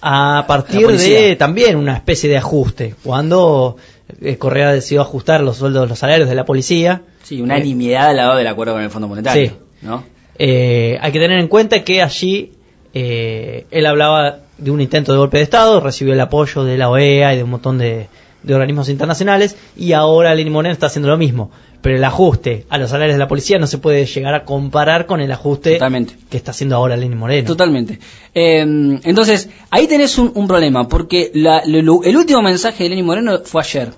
a 0.00 0.44
partir 0.46 0.86
de 0.86 1.36
también 1.36 1.76
una 1.76 1.94
especie 1.94 2.28
de 2.28 2.36
ajuste. 2.36 2.94
Cuando 3.02 3.76
eh, 4.20 4.36
Correa 4.36 4.72
decidió 4.72 5.00
ajustar 5.00 5.40
los 5.42 5.56
sueldos, 5.56 5.88
los 5.88 5.98
salarios 5.98 6.28
de 6.28 6.34
la 6.34 6.44
policía, 6.44 7.02
Sí, 7.22 7.40
una 7.40 7.58
nimiedad 7.58 8.08
al 8.10 8.16
lado 8.16 8.36
del 8.36 8.46
acuerdo 8.48 8.72
con 8.74 8.82
el 8.82 8.90
Fondo 8.90 9.06
Monetario. 9.08 9.50
Sí. 9.50 9.56
¿no? 9.82 10.04
Eh, 10.38 10.98
hay 11.00 11.12
que 11.12 11.18
tener 11.20 11.38
en 11.38 11.46
cuenta 11.48 11.84
que 11.84 12.02
allí 12.02 12.52
eh, 12.94 13.66
él 13.70 13.86
hablaba 13.86 14.38
de 14.58 14.70
un 14.70 14.80
intento 14.80 15.12
de 15.12 15.18
golpe 15.18 15.38
de 15.38 15.44
Estado, 15.44 15.80
recibió 15.80 16.14
el 16.14 16.20
apoyo 16.20 16.64
de 16.64 16.76
la 16.78 16.88
OEA 16.90 17.34
y 17.34 17.36
de 17.36 17.42
un 17.44 17.50
montón 17.50 17.78
de, 17.78 18.08
de 18.42 18.54
organismos 18.54 18.88
internacionales, 18.88 19.56
y 19.76 19.92
ahora 19.92 20.34
Lenín 20.34 20.52
Moreno 20.52 20.72
está 20.72 20.86
haciendo 20.86 21.08
lo 21.08 21.16
mismo. 21.18 21.50
Pero 21.80 21.96
el 21.96 22.04
ajuste 22.04 22.64
a 22.68 22.78
los 22.78 22.90
salarios 22.90 23.16
de 23.16 23.18
la 23.18 23.26
policía 23.26 23.58
no 23.58 23.66
se 23.66 23.78
puede 23.78 24.06
llegar 24.06 24.34
a 24.34 24.44
comparar 24.44 25.06
con 25.06 25.20
el 25.20 25.32
ajuste 25.32 25.72
Totalmente. 25.74 26.16
que 26.30 26.36
está 26.36 26.52
haciendo 26.52 26.76
ahora 26.76 26.96
Lenín 26.96 27.18
Moreno. 27.18 27.46
Totalmente. 27.46 27.98
Eh, 28.34 28.60
entonces, 29.02 29.48
ahí 29.70 29.86
tenés 29.88 30.16
un, 30.18 30.30
un 30.34 30.46
problema, 30.46 30.88
porque 30.88 31.30
la- 31.34 31.62
lo- 31.66 32.04
el 32.04 32.16
último 32.16 32.40
mensaje 32.42 32.84
de 32.84 32.90
Lenín 32.90 33.06
Moreno 33.06 33.40
fue 33.44 33.62
ayer. 33.62 33.90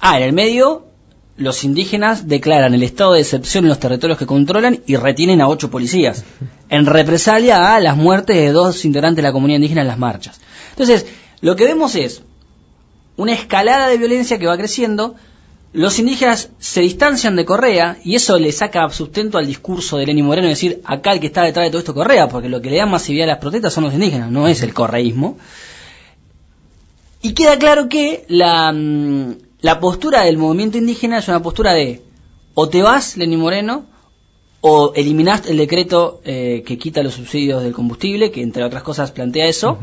Ah, 0.00 0.16
en 0.18 0.22
el 0.24 0.32
medio, 0.32 0.86
los 1.36 1.62
indígenas 1.64 2.26
declaran 2.26 2.72
el 2.72 2.82
estado 2.82 3.12
de 3.12 3.20
excepción 3.20 3.64
en 3.64 3.68
los 3.68 3.80
territorios 3.80 4.18
que 4.18 4.24
controlan 4.24 4.80
y 4.86 4.96
retienen 4.96 5.42
a 5.42 5.48
ocho 5.48 5.70
policías, 5.70 6.24
en 6.70 6.86
represalia 6.86 7.74
a 7.74 7.80
las 7.80 7.98
muertes 7.98 8.36
de 8.36 8.52
dos 8.52 8.82
integrantes 8.86 9.16
de 9.16 9.22
la 9.28 9.32
comunidad 9.32 9.56
indígena 9.56 9.82
en 9.82 9.88
las 9.88 9.98
marchas. 9.98 10.40
Entonces, 10.70 11.04
lo 11.42 11.54
que 11.54 11.64
vemos 11.64 11.94
es 11.96 12.22
una 13.16 13.32
escalada 13.32 13.88
de 13.88 13.98
violencia 13.98 14.38
que 14.38 14.46
va 14.46 14.56
creciendo, 14.56 15.14
los 15.72 15.98
indígenas 15.98 16.50
se 16.58 16.80
distancian 16.80 17.36
de 17.36 17.44
Correa 17.44 17.98
y 18.02 18.14
eso 18.14 18.38
le 18.38 18.50
saca 18.52 18.88
sustento 18.90 19.36
al 19.38 19.46
discurso 19.46 19.98
de 19.98 20.06
Lenín 20.06 20.24
Moreno, 20.24 20.48
es 20.48 20.54
decir, 20.54 20.80
acá 20.84 21.12
el 21.12 21.20
que 21.20 21.26
está 21.26 21.42
detrás 21.42 21.66
de 21.66 21.70
todo 21.70 21.80
esto 21.80 21.92
es 21.92 21.96
Correa, 21.96 22.28
porque 22.28 22.48
lo 22.48 22.62
que 22.62 22.70
le 22.70 22.78
da 22.78 22.86
masividad 22.86 23.24
a 23.24 23.32
las 23.32 23.38
protestas 23.38 23.72
son 23.72 23.84
los 23.84 23.92
indígenas, 23.92 24.30
no 24.30 24.48
es 24.48 24.62
el 24.62 24.72
correísmo. 24.72 25.36
Y 27.20 27.32
queda 27.32 27.58
claro 27.58 27.88
que 27.88 28.24
la, 28.28 28.72
mm, 28.72 29.36
la 29.60 29.80
postura 29.80 30.22
del 30.22 30.38
movimiento 30.38 30.78
indígena 30.78 31.18
es 31.18 31.28
una 31.28 31.42
postura 31.42 31.74
de 31.74 32.02
o 32.54 32.70
te 32.70 32.82
vas, 32.82 33.18
Lenín 33.18 33.40
Moreno, 33.40 33.84
o 34.62 34.92
eliminás 34.94 35.46
el 35.46 35.58
decreto 35.58 36.22
eh, 36.24 36.62
que 36.66 36.78
quita 36.78 37.02
los 37.02 37.14
subsidios 37.14 37.62
del 37.62 37.74
combustible, 37.74 38.30
que 38.30 38.42
entre 38.42 38.64
otras 38.64 38.82
cosas 38.82 39.10
plantea 39.10 39.46
eso, 39.46 39.78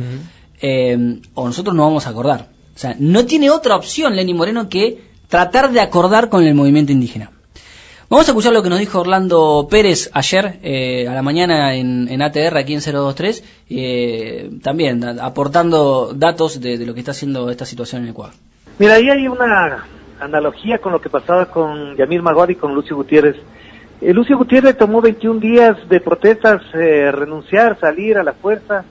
eh, 0.59 1.19
o 1.35 1.45
nosotros 1.45 1.75
no 1.75 1.83
vamos 1.83 2.07
a 2.07 2.09
acordar. 2.09 2.49
O 2.75 2.79
sea, 2.79 2.95
no 2.99 3.25
tiene 3.25 3.49
otra 3.49 3.75
opción 3.75 4.15
Lenín 4.15 4.37
Moreno 4.37 4.69
que 4.69 5.03
tratar 5.27 5.71
de 5.71 5.81
acordar 5.81 6.29
con 6.29 6.43
el 6.43 6.55
movimiento 6.55 6.91
indígena. 6.91 7.31
Vamos 8.13 8.27
a 8.27 8.31
escuchar 8.31 8.53
lo 8.53 8.61
que 8.61 8.69
nos 8.69 8.77
dijo 8.77 8.99
Orlando 8.99 9.67
Pérez 9.67 10.11
ayer 10.13 10.59
eh, 10.61 11.07
a 11.07 11.13
la 11.13 11.23
mañana 11.23 11.73
en, 11.73 12.21
ATR 12.21 12.57
aquí 12.57 12.75
en 12.75 12.81
023, 12.81 13.65
eh, 13.71 14.51
también 14.61 15.03
aportando 15.19 16.13
datos 16.13 16.61
de, 16.61 16.77
lo 16.85 16.93
que 16.93 16.99
está 16.99 17.11
haciendo 17.11 17.49
esta 17.49 17.65
situación 17.65 18.03
en 18.03 18.09
Ecuador. 18.09 18.35
Mira, 18.77 18.93
ahí 18.93 19.09
hay 19.09 19.27
una 19.27 19.87
analogía 20.19 20.77
con 20.77 20.91
lo 20.91 21.01
que 21.01 21.09
pasaba 21.09 21.47
con 21.47 21.95
Yamil 21.97 22.21
Magod 22.21 22.49
y 22.49 22.55
con 22.55 22.75
Lucio 22.75 22.95
Gutiérrez. 22.95 23.37
Eh, 24.01 24.13
Lucio 24.13 24.37
Gutiérrez 24.37 24.77
tomó 24.77 25.01
21 25.01 25.39
días 25.39 25.77
de 25.89 25.99
protestas, 25.99 26.61
renunciar, 26.71 27.79
salir 27.79 28.19
a 28.19 28.23
la 28.23 28.33
fuerza, 28.33 28.85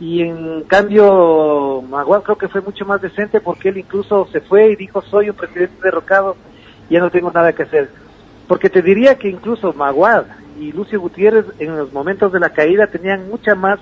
y 0.00 0.22
en 0.22 0.62
cambio 0.62 1.82
Maguad 1.82 2.22
creo 2.22 2.38
que 2.38 2.48
fue 2.48 2.62
mucho 2.62 2.86
más 2.86 3.02
decente 3.02 3.40
porque 3.40 3.68
él 3.68 3.76
incluso 3.76 4.26
se 4.32 4.40
fue 4.40 4.72
y 4.72 4.76
dijo 4.76 5.02
soy 5.02 5.28
un 5.28 5.36
presidente 5.36 5.76
derrocado 5.82 6.36
ya 6.88 7.00
no 7.00 7.10
tengo 7.10 7.30
nada 7.30 7.52
que 7.52 7.64
hacer 7.64 7.90
porque 8.48 8.70
te 8.70 8.80
diría 8.80 9.16
que 9.16 9.28
incluso 9.28 9.74
Maguad 9.74 10.24
y 10.58 10.72
Lucio 10.72 11.00
Gutiérrez 11.00 11.44
en 11.58 11.76
los 11.76 11.92
momentos 11.92 12.32
de 12.32 12.40
la 12.40 12.50
caída 12.50 12.86
tenían 12.86 13.28
mucha 13.28 13.54
más 13.54 13.78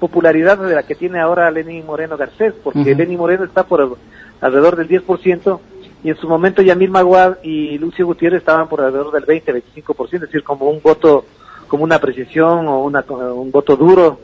popularidad 0.00 0.56
de 0.58 0.74
la 0.74 0.84
que 0.84 0.94
tiene 0.94 1.20
ahora 1.20 1.50
Lenny 1.50 1.82
Moreno 1.82 2.16
Garcés 2.16 2.54
porque 2.64 2.94
Lenny 2.94 3.18
Moreno 3.18 3.44
está 3.44 3.64
por 3.64 3.98
alrededor 4.40 4.76
del 4.76 4.88
10% 4.88 5.60
y 6.02 6.10
en 6.10 6.16
su 6.16 6.28
momento 6.28 6.62
Yamil 6.62 6.90
Maguad 6.90 7.38
y 7.42 7.76
Lucio 7.76 8.06
Gutiérrez 8.06 8.38
estaban 8.38 8.68
por 8.68 8.80
alrededor 8.80 9.12
del 9.12 9.26
20-25%, 9.26 10.14
es 10.14 10.20
decir, 10.20 10.44
como 10.44 10.70
un 10.70 10.80
voto, 10.80 11.24
como 11.66 11.82
una 11.82 11.96
apreciación 11.96 12.68
o 12.68 12.84
una, 12.84 13.04
un 13.08 13.50
voto 13.50 13.76
duro 13.76 14.20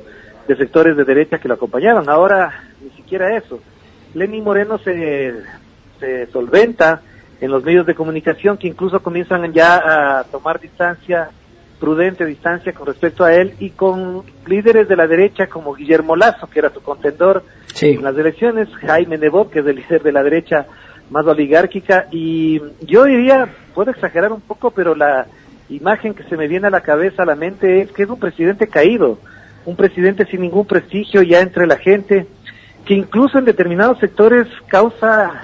de 0.46 0.56
sectores 0.56 0.96
de 0.96 1.04
derecha 1.04 1.38
que 1.38 1.48
lo 1.48 1.54
acompañaban. 1.54 2.08
Ahora 2.08 2.64
ni 2.82 2.90
siquiera 2.90 3.36
eso. 3.36 3.60
Lenin 4.14 4.44
Moreno 4.44 4.78
se, 4.78 5.34
se 5.98 6.26
solventa 6.26 7.02
en 7.40 7.50
los 7.50 7.64
medios 7.64 7.86
de 7.86 7.94
comunicación 7.94 8.56
que 8.56 8.68
incluso 8.68 9.02
comienzan 9.02 9.52
ya 9.52 10.18
a 10.18 10.24
tomar 10.24 10.60
distancia, 10.60 11.30
prudente 11.80 12.24
distancia 12.24 12.72
con 12.72 12.86
respecto 12.86 13.24
a 13.24 13.34
él 13.34 13.54
y 13.58 13.70
con 13.70 14.22
líderes 14.46 14.88
de 14.88 14.96
la 14.96 15.06
derecha 15.06 15.48
como 15.48 15.74
Guillermo 15.74 16.16
Lazo, 16.16 16.46
que 16.46 16.60
era 16.60 16.70
su 16.70 16.80
contendor 16.80 17.44
en 17.80 18.02
las 18.02 18.16
elecciones, 18.16 18.68
Jaime 18.76 19.18
Nebot, 19.18 19.50
que 19.50 19.60
es 19.60 19.66
el 19.66 19.76
líder 19.76 20.02
de 20.02 20.12
la 20.12 20.22
derecha 20.22 20.66
más 21.10 21.26
oligárquica, 21.26 22.06
y 22.10 22.62
yo 22.80 23.04
diría, 23.04 23.46
puedo 23.74 23.90
exagerar 23.90 24.32
un 24.32 24.40
poco, 24.40 24.70
pero 24.70 24.94
la 24.94 25.26
imagen 25.68 26.14
que 26.14 26.22
se 26.24 26.36
me 26.36 26.48
viene 26.48 26.68
a 26.68 26.70
la 26.70 26.80
cabeza, 26.80 27.24
a 27.24 27.26
la 27.26 27.34
mente, 27.34 27.82
es 27.82 27.92
que 27.92 28.04
es 28.04 28.08
un 28.08 28.18
presidente 28.18 28.68
caído 28.68 29.18
un 29.66 29.76
presidente 29.76 30.26
sin 30.26 30.42
ningún 30.42 30.66
prestigio 30.66 31.22
ya 31.22 31.40
entre 31.40 31.66
la 31.66 31.76
gente, 31.76 32.26
que 32.84 32.94
incluso 32.94 33.38
en 33.38 33.44
determinados 33.44 33.98
sectores 33.98 34.46
causa 34.68 35.42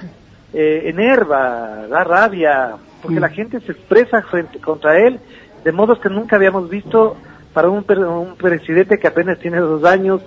eh, 0.53 0.83
enerva, 0.85 1.87
da 1.89 2.03
rabia, 2.03 2.75
porque 3.01 3.19
la 3.19 3.29
mm. 3.29 3.33
gente 3.33 3.59
se 3.61 3.71
expresa 3.71 4.21
frente 4.23 4.59
contra 4.59 4.99
él 4.99 5.19
de 5.63 5.71
modos 5.71 5.99
que 5.99 6.09
nunca 6.09 6.35
habíamos 6.35 6.69
visto 6.69 7.17
para 7.53 7.69
un, 7.69 7.85
un 7.89 8.35
presidente 8.35 8.97
que 8.97 9.07
apenas 9.07 9.39
tiene 9.39 9.59
dos 9.59 9.83
años 9.83 10.21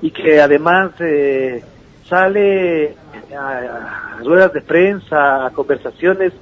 y 0.00 0.10
que 0.10 0.40
además 0.40 0.92
eh, 1.00 1.62
sale 2.08 2.94
a, 3.36 4.18
ruedas 4.24 4.52
de 4.52 4.62
prensa, 4.62 5.46
a 5.46 5.50
conversaciones 5.50 6.32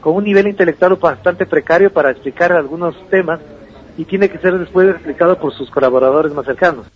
con 0.00 0.16
un 0.16 0.24
nivel 0.24 0.48
intelectual 0.48 0.96
bastante 0.96 1.46
precario 1.46 1.92
para 1.92 2.10
explicar 2.10 2.52
algunos 2.52 2.96
temas 3.08 3.40
y 3.96 4.04
tiene 4.04 4.28
que 4.28 4.38
ser 4.38 4.58
después 4.58 4.88
explicado 4.88 5.38
por 5.38 5.54
sus 5.54 5.70
colaboradores 5.70 6.32
más 6.32 6.46
cercanos. 6.46 6.86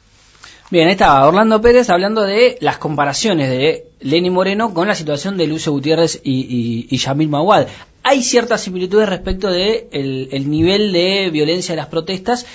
Bien, 0.71 0.89
ahí 0.89 0.93
estaba 0.93 1.27
Orlando 1.27 1.61
Pérez 1.61 1.91
hablando 1.91 2.23
de 2.23 2.59
las 2.61 2.79
comparaciones 2.79 3.49
de 3.51 3.87
Lenny 4.01 4.31
Moreno 4.31 4.75
con 4.75 4.89
la 4.89 4.97
situación 4.97 5.37
de 5.37 5.47
Lucio 5.47 5.71
Gutiérrez 5.71 6.21
y, 6.25 6.87
y, 6.91 6.97
Yamil 6.97 7.29
Maguad. 7.29 7.69
Hay 8.03 8.23
ciertas 8.23 8.63
similitudes 8.63 9.09
respecto 9.09 9.51
de 9.51 9.89
el, 9.93 10.51
nivel 10.51 10.93
de 10.93 11.31
violencia 11.31 11.75
de 11.75 11.77
las 11.77 11.87
protestas 11.87 12.47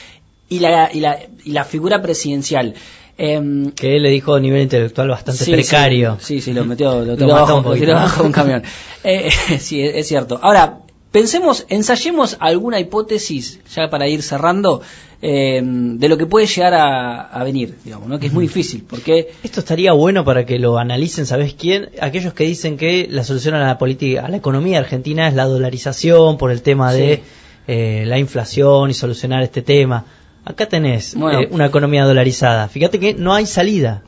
y 0.49 0.59
la, 0.59 0.89
y 0.93 0.99
la, 0.99 1.19
y 1.45 1.51
la 1.51 1.63
figura 1.63 2.01
presidencial. 2.01 2.75
Eh, 3.17 3.71
que 3.75 3.95
él 3.95 4.03
le 4.03 4.09
dijo 4.09 4.33
a 4.33 4.39
nivel 4.39 4.63
intelectual 4.63 5.09
bastante 5.09 5.45
precario. 5.45 6.17
Sí, 6.19 6.41
sí, 6.41 6.53
lo 6.53 6.65
metió, 6.65 7.05
lo, 7.05 7.15
bajo, 7.27 7.59
un, 7.59 8.25
un 8.25 8.31
camión. 8.31 8.63
Eh, 9.03 9.31
sí, 9.59 9.81
es, 9.81 10.07
cierto. 10.07 10.39
Ahora, 10.41 10.79
Pensemos, 11.11 11.65
ensayemos 11.67 12.37
alguna 12.39 12.79
hipótesis, 12.79 13.59
ya 13.75 13.89
para 13.89 14.07
ir 14.07 14.23
cerrando, 14.23 14.81
eh, 15.21 15.61
de 15.61 16.07
lo 16.07 16.17
que 16.17 16.25
puede 16.25 16.47
llegar 16.47 16.73
a, 16.73 17.43
venir, 17.43 17.75
digamos, 17.83 18.07
¿no? 18.07 18.17
que 18.17 18.27
es 18.27 18.33
muy 18.33 18.47
difícil, 18.47 18.85
porque... 18.89 19.33
Esto 19.43 19.59
estaría 19.59 19.91
bueno 19.91 20.23
para 20.23 20.45
que 20.45 20.57
lo 20.57 20.77
analicen, 20.77 21.25
¿sabes 21.25 21.53
quién? 21.53 21.89
Aquellos 21.99 22.33
que 22.33 22.45
dicen 22.45 22.77
que 22.77 23.07
la 23.09 23.25
solución 23.25 23.55
a 23.55 23.67
la 23.67 23.77
política, 23.77 24.25
a 24.25 24.29
la 24.29 24.37
economía 24.37 24.79
argentina 24.79 25.27
es 25.27 25.33
la 25.33 25.45
dolarización 25.45 26.37
por 26.37 26.49
el 26.49 26.61
tema 26.61 26.93
de 26.93 27.21
eh, 27.67 28.05
la 28.07 28.17
inflación 28.17 28.89
y 28.89 28.93
solucionar 28.93 29.43
este 29.43 29.61
tema. 29.61 30.05
Acá 30.45 30.67
tenés 30.67 31.13
eh, 31.13 31.49
una 31.51 31.65
economía 31.65 32.05
dolarizada. 32.05 32.69
Fíjate 32.69 32.99
que 32.99 33.13
no 33.13 33.33
hay 33.33 33.45
salida. 33.45 34.01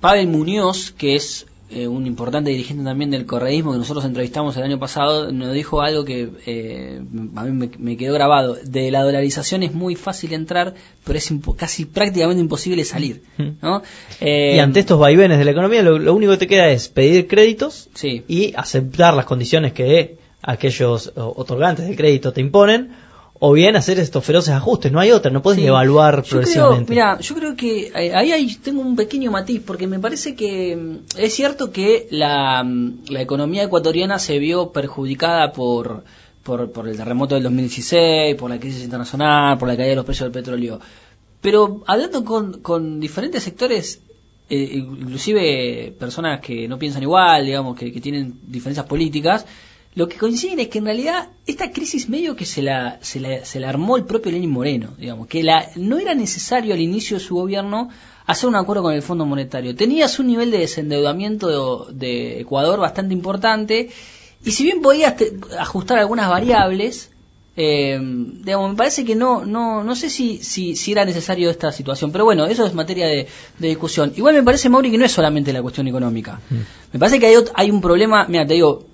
Pavel 0.00 0.26
Muñoz, 0.28 0.92
que 0.92 1.14
es 1.14 1.46
eh, 1.74 1.88
un 1.88 2.06
importante 2.06 2.50
dirigente 2.50 2.84
también 2.84 3.10
del 3.10 3.26
correísmo 3.26 3.72
que 3.72 3.78
nosotros 3.78 4.04
entrevistamos 4.04 4.56
el 4.56 4.64
año 4.64 4.78
pasado, 4.78 5.32
nos 5.32 5.52
dijo 5.52 5.80
algo 5.80 6.04
que 6.04 6.28
eh, 6.46 7.00
a 7.36 7.44
mí 7.44 7.68
me, 7.78 7.96
quedó 7.96 8.14
grabado. 8.14 8.56
De 8.64 8.90
la 8.90 9.02
dolarización 9.02 9.62
es 9.62 9.72
muy 9.72 9.94
fácil 9.94 10.32
entrar, 10.32 10.74
pero 11.04 11.18
es 11.18 11.32
casi 11.56 11.84
prácticamente 11.84 12.40
imposible 12.40 12.84
salir. 12.84 13.22
¿no? 13.60 13.82
y 14.20 14.58
ante 14.58 14.80
estos 14.80 14.98
vaivenes 14.98 15.38
de 15.38 15.44
la 15.44 15.50
economía, 15.50 15.82
lo, 15.82 16.14
único 16.14 16.32
que 16.32 16.38
te 16.38 16.46
queda 16.46 16.68
es 16.68 16.88
pedir 16.88 17.26
créditos 17.26 17.88
y 18.02 18.54
aceptar 18.56 19.14
las 19.14 19.24
condiciones 19.24 19.72
que 19.72 20.18
aquellos 20.42 21.12
otorgantes 21.16 21.88
de 21.88 21.96
crédito 21.96 22.32
te 22.32 22.40
imponen 22.40 22.90
o 23.44 23.52
bien 23.54 23.74
hacer 23.74 23.98
estos 23.98 24.24
feroces 24.24 24.54
ajustes, 24.54 24.92
no 24.92 25.00
hay 25.00 25.10
otra, 25.10 25.28
no 25.32 25.42
puedes 25.42 25.64
evaluar 25.64 26.22
progresivamente. 26.22 26.92
mira, 26.92 27.18
yo 27.18 27.34
creo 27.34 27.56
que 27.56 27.88
eh, 27.88 28.14
ahí, 28.14 28.56
tengo 28.62 28.80
un 28.80 28.94
pequeño 28.94 29.32
matiz, 29.32 29.60
porque 29.66 29.88
me 29.88 29.98
parece 29.98 30.36
que 30.36 30.76
mm, 30.76 31.18
es 31.18 31.34
cierto 31.34 31.72
que 31.72 32.06
la, 32.12 32.62
mm, 32.62 33.06
la 33.08 33.20
economía 33.20 33.64
ecuatoriana 33.64 34.20
se 34.20 34.38
vio 34.38 34.70
perjudicada 34.70 35.50
por, 35.52 36.04
por, 36.44 36.70
por, 36.70 36.86
el 36.86 36.96
terremoto 36.96 37.34
del 37.34 37.42
2016, 37.42 38.36
por 38.36 38.48
la 38.48 38.60
crisis 38.60 38.84
internacional, 38.84 39.58
por 39.58 39.66
la 39.66 39.76
caída 39.76 39.90
de 39.90 39.96
los 39.96 40.04
precios 40.04 40.26
del 40.26 40.40
petróleo. 40.40 40.78
Pero 41.40 41.82
hablando 41.88 42.24
con, 42.24 42.60
con 42.60 43.00
diferentes 43.00 43.42
sectores, 43.42 44.02
eh, 44.50 44.70
inclusive 44.72 45.92
personas 45.98 46.40
que 46.40 46.68
no 46.68 46.78
piensan 46.78 47.02
igual, 47.02 47.44
digamos, 47.44 47.76
que, 47.76 47.92
que 47.92 48.00
tienen 48.00 48.38
diferencias 48.46 48.86
políticas, 48.86 49.44
lo 49.94 50.08
que 50.08 50.16
coinciden 50.16 50.58
es 50.58 50.68
que 50.68 50.78
en 50.78 50.86
realidad 50.86 51.28
esta 51.46 51.70
crisis 51.70 52.08
medio 52.08 52.34
que 52.34 52.46
se 52.46 52.62
la, 52.62 52.98
se 53.02 53.20
la, 53.20 53.44
se 53.44 53.60
la 53.60 53.68
armó 53.68 53.96
el 53.96 54.04
propio 54.04 54.32
Lenín 54.32 54.50
Moreno, 54.50 54.94
digamos, 54.98 55.26
que 55.26 55.42
la, 55.42 55.68
no 55.76 55.98
era 55.98 56.14
necesario 56.14 56.72
al 56.72 56.80
inicio 56.80 57.18
de 57.18 57.24
su 57.24 57.34
gobierno 57.34 57.90
hacer 58.24 58.48
un 58.48 58.56
acuerdo 58.56 58.84
con 58.84 58.94
el 58.94 59.02
Fondo 59.02 59.26
Monetario. 59.26 59.74
Tenías 59.76 60.18
un 60.18 60.28
nivel 60.28 60.50
de 60.50 60.58
desendeudamiento 60.58 61.88
de, 61.92 62.40
Ecuador 62.40 62.80
bastante 62.80 63.12
importante 63.12 63.90
y 64.42 64.52
si 64.52 64.64
bien 64.64 64.80
podías 64.80 65.14
ajustar 65.58 65.98
algunas 65.98 66.30
variables, 66.30 67.10
eh, 67.54 67.98
digamos, 68.00 68.70
me 68.70 68.76
parece 68.76 69.04
que 69.04 69.14
no, 69.14 69.44
no, 69.44 69.84
no 69.84 69.94
sé 69.94 70.08
si, 70.08 70.38
si, 70.38 70.74
si, 70.74 70.92
era 70.92 71.04
necesario 71.04 71.50
esta 71.50 71.70
situación, 71.70 72.12
pero 72.12 72.24
bueno, 72.24 72.46
eso 72.46 72.64
es 72.64 72.72
materia 72.72 73.06
de, 73.06 73.28
discusión. 73.58 74.14
Igual 74.16 74.36
me 74.36 74.42
parece, 74.42 74.70
Mauri, 74.70 74.90
que 74.90 74.96
no 74.96 75.04
es 75.04 75.12
solamente 75.12 75.52
la 75.52 75.60
cuestión 75.60 75.86
económica. 75.86 76.40
Mm. 76.48 76.56
Me 76.94 76.98
parece 76.98 77.20
que 77.20 77.26
hay, 77.26 77.36
hay 77.54 77.70
un 77.70 77.82
problema, 77.82 78.24
mira, 78.26 78.46
te 78.46 78.54
digo, 78.54 78.86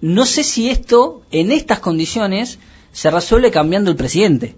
no 0.00 0.26
sé 0.26 0.44
si 0.44 0.68
esto, 0.70 1.22
en 1.30 1.52
estas 1.52 1.80
condiciones, 1.80 2.58
se 2.92 3.10
resuelve 3.10 3.50
cambiando 3.50 3.90
el 3.90 3.96
presidente. 3.96 4.54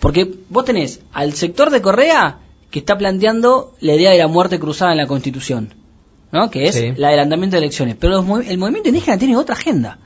Porque 0.00 0.34
vos 0.48 0.64
tenés 0.64 1.00
al 1.12 1.34
sector 1.34 1.70
de 1.70 1.82
Correa 1.82 2.38
que 2.70 2.80
está 2.80 2.96
planteando 2.98 3.74
la 3.80 3.94
idea 3.94 4.10
de 4.10 4.18
la 4.18 4.28
muerte 4.28 4.58
cruzada 4.58 4.92
en 4.92 4.98
la 4.98 5.06
Constitución, 5.06 5.74
¿no? 6.32 6.50
que 6.50 6.64
es 6.64 6.76
el 6.76 7.04
adelantamiento 7.04 7.56
de 7.56 7.62
elecciones. 7.62 7.96
Pero 7.98 8.40
el 8.40 8.58
movimiento 8.58 8.88
indígena 8.88 9.18
tiene 9.18 9.36
otra 9.36 9.54
agenda. 9.54 9.98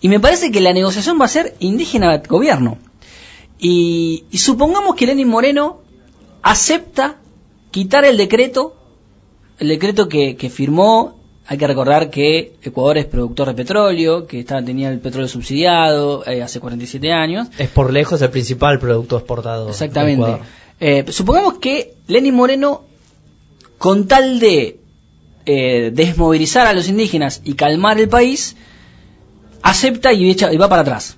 Y 0.00 0.08
me 0.08 0.20
parece 0.20 0.50
que 0.50 0.60
la 0.60 0.72
negociación 0.72 1.20
va 1.20 1.26
a 1.26 1.28
ser 1.28 1.56
indígena-gobierno. 1.58 2.78
Y, 3.58 4.24
supongamos 4.32 4.94
que 4.94 5.06
Lenin 5.06 5.28
Moreno 5.28 5.80
acepta 6.42 7.16
quitar 7.70 8.04
el 8.04 8.16
decreto, 8.16 8.76
el 9.58 9.68
decreto 9.68 10.08
que, 10.08 10.36
que 10.36 10.48
firmó 10.48 11.17
hay 11.50 11.56
que 11.56 11.66
recordar 11.66 12.10
que 12.10 12.56
Ecuador 12.62 12.98
es 12.98 13.06
productor 13.06 13.48
de 13.48 13.54
petróleo, 13.54 14.26
que 14.26 14.40
está, 14.40 14.62
tenía 14.62 14.90
el 14.90 15.00
petróleo 15.00 15.28
subsidiado 15.28 16.22
eh, 16.26 16.42
hace 16.42 16.60
47 16.60 17.10
años. 17.10 17.48
Es 17.56 17.70
por 17.70 17.90
lejos 17.90 18.20
el 18.20 18.28
principal 18.28 18.78
producto 18.78 19.16
exportador. 19.16 19.70
Exactamente. 19.70 20.42
Eh, 20.78 21.06
supongamos 21.08 21.54
que 21.54 21.94
Lenin 22.06 22.34
Moreno, 22.34 22.84
con 23.78 24.06
tal 24.06 24.40
de 24.40 24.80
eh, 25.46 25.90
desmovilizar 25.94 26.66
a 26.66 26.74
los 26.74 26.86
indígenas 26.86 27.40
y 27.42 27.54
calmar 27.54 27.98
el 27.98 28.10
país, 28.10 28.54
acepta 29.62 30.12
y, 30.12 30.28
echa, 30.28 30.52
y 30.52 30.58
va 30.58 30.68
para 30.68 30.82
atrás. 30.82 31.16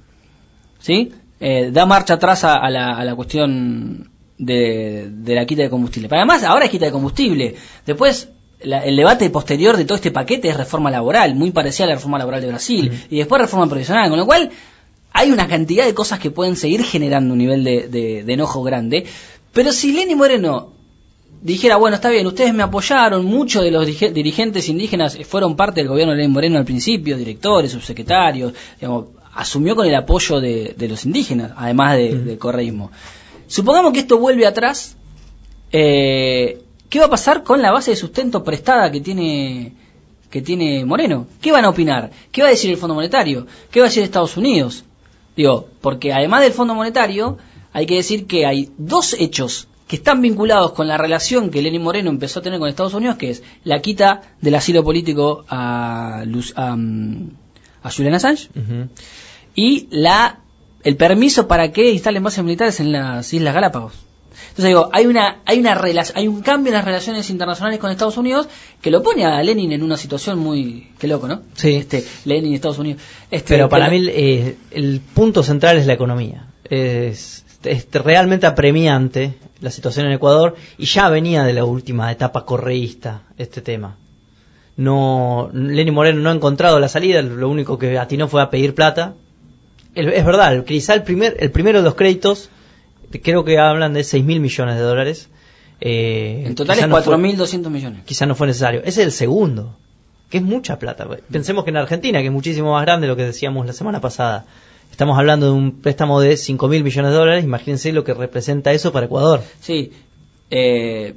¿Sí? 0.79 1.13
Eh, 1.41 1.71
da 1.73 1.87
marcha 1.87 2.15
atrás 2.15 2.45
a, 2.45 2.55
a, 2.55 2.71
la, 2.71 2.97
a 2.97 3.05
la, 3.05 3.17
cuestión 3.17 4.13
de, 4.39 5.09
de, 5.11 5.35
la 5.35 5.45
quita 5.45 5.63
de 5.63 5.71
combustible. 5.71 6.09
Pero 6.09 6.21
además, 6.21 6.45
ahora 6.45 6.67
es 6.67 6.71
quita 6.71 6.87
de 6.87 6.93
combustible. 6.93 7.57
Después, 7.85 8.29
la, 8.62 8.85
el 8.85 8.97
debate 8.97 9.29
posterior 9.31 9.76
de 9.76 9.85
todo 9.85 9.97
este 9.97 10.11
paquete 10.11 10.49
es 10.49 10.57
reforma 10.57 10.90
laboral, 10.90 11.35
muy 11.35 11.50
parecida 11.50 11.85
a 11.85 11.88
la 11.88 11.95
reforma 11.95 12.19
laboral 12.19 12.40
de 12.40 12.49
Brasil. 12.49 13.07
Y 13.11 13.19
después 13.19 13.40
reforma 13.40 13.69
provisional. 13.69 14.09
Con 14.09 14.19
lo 14.19 14.26
cual, 14.26 14.50
hay 15.12 15.31
una 15.31 15.49
cantidad 15.49 15.85
de 15.85 15.95
cosas 15.95 16.19
que 16.19 16.31
pueden 16.31 16.57
seguir 16.57 16.85
generando 16.85 17.33
un 17.33 17.38
nivel 17.38 17.64
de, 17.64 17.88
de, 17.88 18.25
de 18.25 18.33
enojo 18.33 18.62
grande. 18.62 19.07
Pero 19.52 19.73
si 19.73 19.93
Lenny 19.93 20.14
Moreno 20.14 20.73
dijera, 21.43 21.76
bueno, 21.76 21.97
está 21.97 22.11
bien, 22.11 22.26
ustedes 22.26 22.52
me 22.55 22.62
apoyaron, 22.62 23.25
muchos 23.25 23.62
de 23.62 23.71
los 23.71 23.87
dirigentes 23.87 24.69
indígenas 24.69 25.19
fueron 25.26 25.57
parte 25.57 25.81
del 25.81 25.88
gobierno 25.88 26.12
de 26.12 26.19
Lenín 26.19 26.33
Moreno 26.33 26.59
al 26.59 26.64
principio, 26.64 27.17
directores, 27.17 27.73
subsecretarios, 27.73 28.52
digamos, 28.79 29.07
asumió 29.35 29.75
con 29.75 29.87
el 29.87 29.95
apoyo 29.95 30.40
de, 30.40 30.75
de 30.76 30.88
los 30.88 31.05
indígenas, 31.07 31.52
además 31.57 31.97
de, 31.97 32.19
del 32.19 32.38
correísmo. 32.38 32.90
Supongamos 33.47 33.93
que 33.93 34.00
esto 34.00 34.19
vuelve 34.19 34.47
atrás, 34.47 34.97
eh, 35.73 36.62
¿qué 36.91 36.99
va 36.99 37.07
a 37.07 37.11
pasar 37.11 37.43
con 37.43 37.63
la 37.63 37.71
base 37.71 37.93
de 37.93 37.97
sustento 37.97 38.45
prestada 38.45 38.91
que 38.91 39.01
tiene 39.01 39.73
que 40.29 40.43
tiene 40.43 40.85
Moreno? 40.85 41.27
¿Qué 41.41 41.51
van 41.51 41.65
a 41.65 41.71
opinar? 41.71 42.11
¿Qué 42.31 42.43
va 42.43 42.49
a 42.49 42.51
decir 42.51 42.71
el 42.71 42.77
Fondo 42.77 42.95
Monetario? 42.95 43.47
¿Qué 43.71 43.81
va 43.81 43.87
a 43.87 43.89
decir 43.89 44.03
Estados 44.03 44.37
Unidos? 44.37 44.85
Digo, 45.37 45.69
porque 45.81 46.13
además 46.13 46.43
del 46.43 46.53
Fondo 46.53 46.75
Monetario, 46.75 47.39
hay 47.73 47.87
que 47.87 47.97
decir 47.97 48.27
que 48.27 48.47
hay 48.47 48.71
dos 48.77 49.17
hechos 49.19 49.69
que 49.89 49.97
están 49.97 50.23
vinculados 50.23 50.73
con 50.73 50.87
la 50.87 50.99
relación 50.99 51.51
que 51.51 51.63
Lenín 51.63 51.83
Moreno 51.83 52.11
empezó 52.11 52.39
a 52.39 52.43
tener 52.43 52.61
con 52.61 52.69
Estados 52.69 52.95
Unidos, 52.95 53.17
que 53.17 53.31
es 53.31 53.43
la 53.65 53.81
quita 53.81 54.23
del 54.41 54.55
asilo 54.55 54.85
político 54.85 55.45
a, 55.49 56.23
Luz, 56.27 56.53
a, 56.57 56.77
a 57.83 57.91
Julian 57.91 58.15
Assange 58.15 58.49
uh 58.55 58.61
-huh. 58.61 58.89
y 59.57 59.89
la 59.91 60.39
el 60.85 60.97
permiso 60.97 61.49
para 61.49 61.73
que 61.73 61.91
instalen 61.91 62.23
bases 62.23 62.45
militares 62.45 62.81
en 62.81 62.93
las 62.93 63.33
Islas 63.35 63.53
Galápagos. 63.55 63.95
Entonces 64.49 64.67
digo, 64.67 64.89
hay 64.93 65.07
una 65.07 65.43
hay 65.45 65.61
una 65.61 65.81
hay 66.15 66.29
un 66.29 66.43
cambio 66.43 66.71
en 66.71 66.77
las 66.77 66.85
relaciones 66.85 67.31
internacionales 67.31 67.79
con 67.79 67.91
Estados 67.91 68.17
Unidos 68.17 68.49
que 68.81 68.91
lo 68.91 69.03
pone 69.03 69.25
a 69.25 69.43
Lenin 69.43 69.73
en 69.73 69.83
una 69.83 69.97
situación 69.97 70.39
muy 70.39 70.91
qué 70.99 71.07
loco, 71.07 71.29
¿no? 71.29 71.43
Sí. 71.55 71.77
Este 71.77 72.05
Lenin 72.25 72.53
y 72.53 72.55
Estados 72.57 72.79
Unidos. 72.79 73.03
Este, 73.31 73.55
Pero 73.55 73.69
para 73.69 73.89
mí 73.89 74.07
eh, 74.09 74.57
el 74.71 75.01
punto 75.01 75.43
central 75.43 75.77
es 75.79 75.87
la 75.87 75.93
economía. 75.93 76.47
Es, 76.65 77.45
es 77.65 77.87
realmente 77.93 78.47
apremiante 78.47 79.35
la 79.61 79.71
situación 79.71 80.07
en 80.07 80.13
Ecuador 80.13 80.57
y 80.79 80.87
ya 80.87 81.09
venía 81.09 81.45
de 81.45 81.53
la 81.53 81.65
última 81.65 82.11
etapa 82.11 82.45
correísta 82.45 83.23
este 83.37 83.61
tema. 83.61 83.97
No, 84.77 85.51
Lenin 85.53 85.93
Moreno 85.93 86.21
no 86.21 86.31
ha 86.31 86.35
encontrado 86.35 86.81
la 86.81 86.89
salida, 86.89 87.21
lo 87.21 87.49
único 87.51 87.79
que 87.79 87.99
atinó 87.99 88.29
fue 88.29 88.41
a 88.41 88.49
pedir 88.51 88.75
plata. 88.75 89.15
El, 89.95 90.09
es 90.09 90.25
verdad, 90.25 90.65
quizá 90.65 90.95
el, 90.95 91.03
primer, 91.03 91.37
el 91.39 91.51
primero 91.51 91.81
de 91.81 91.85
los 91.85 91.95
créditos, 91.97 92.49
creo 93.11 93.45
que 93.45 93.59
hablan 93.59 93.93
de 93.93 94.05
6 94.05 94.25
mil 94.25 94.40
millones 94.40 94.76
de 94.76 94.83
dólares. 94.83 95.29
Eh, 95.81 96.45
en 96.47 96.55
total 96.55 96.79
es 96.79 96.87
4.200 96.87 97.61
no 97.61 97.71
millones. 97.71 98.05
Quizá 98.05 98.26
no 98.26 98.35
fue 98.35 98.47
necesario. 98.47 98.81
Ese 98.81 99.00
es 99.00 99.07
el 99.07 99.12
segundo, 99.12 99.76
que 100.29 100.38
es 100.38 100.45
mucha 100.45 100.79
plata. 100.79 101.09
Pensemos 101.31 101.64
que 101.64 101.71
en 101.71 101.79
Argentina, 101.79 102.21
que 102.21 102.26
es 102.26 102.33
muchísimo 102.33 102.73
más 102.73 102.85
grande 102.85 103.07
lo 103.07 103.17
que 103.17 103.25
decíamos 103.25 103.67
la 103.67 103.73
semana 103.73 104.00
pasada, 104.00 104.47
Estamos 104.90 105.19
hablando 105.19 105.47
de 105.47 105.52
un 105.52 105.81
préstamo 105.81 106.21
de 106.21 106.37
5 106.37 106.69
mil 106.69 106.85
millones 106.85 107.12
de 107.12 107.17
dólares. 107.17 107.45
Imagínense 107.45 107.93
lo 107.93 108.05
que 108.05 108.12
representa 108.12 108.73
eso 108.73 108.93
para 108.93 109.07
Ecuador. 109.07 109.43
Sí. 109.61 109.93
Eh, 110.50 111.14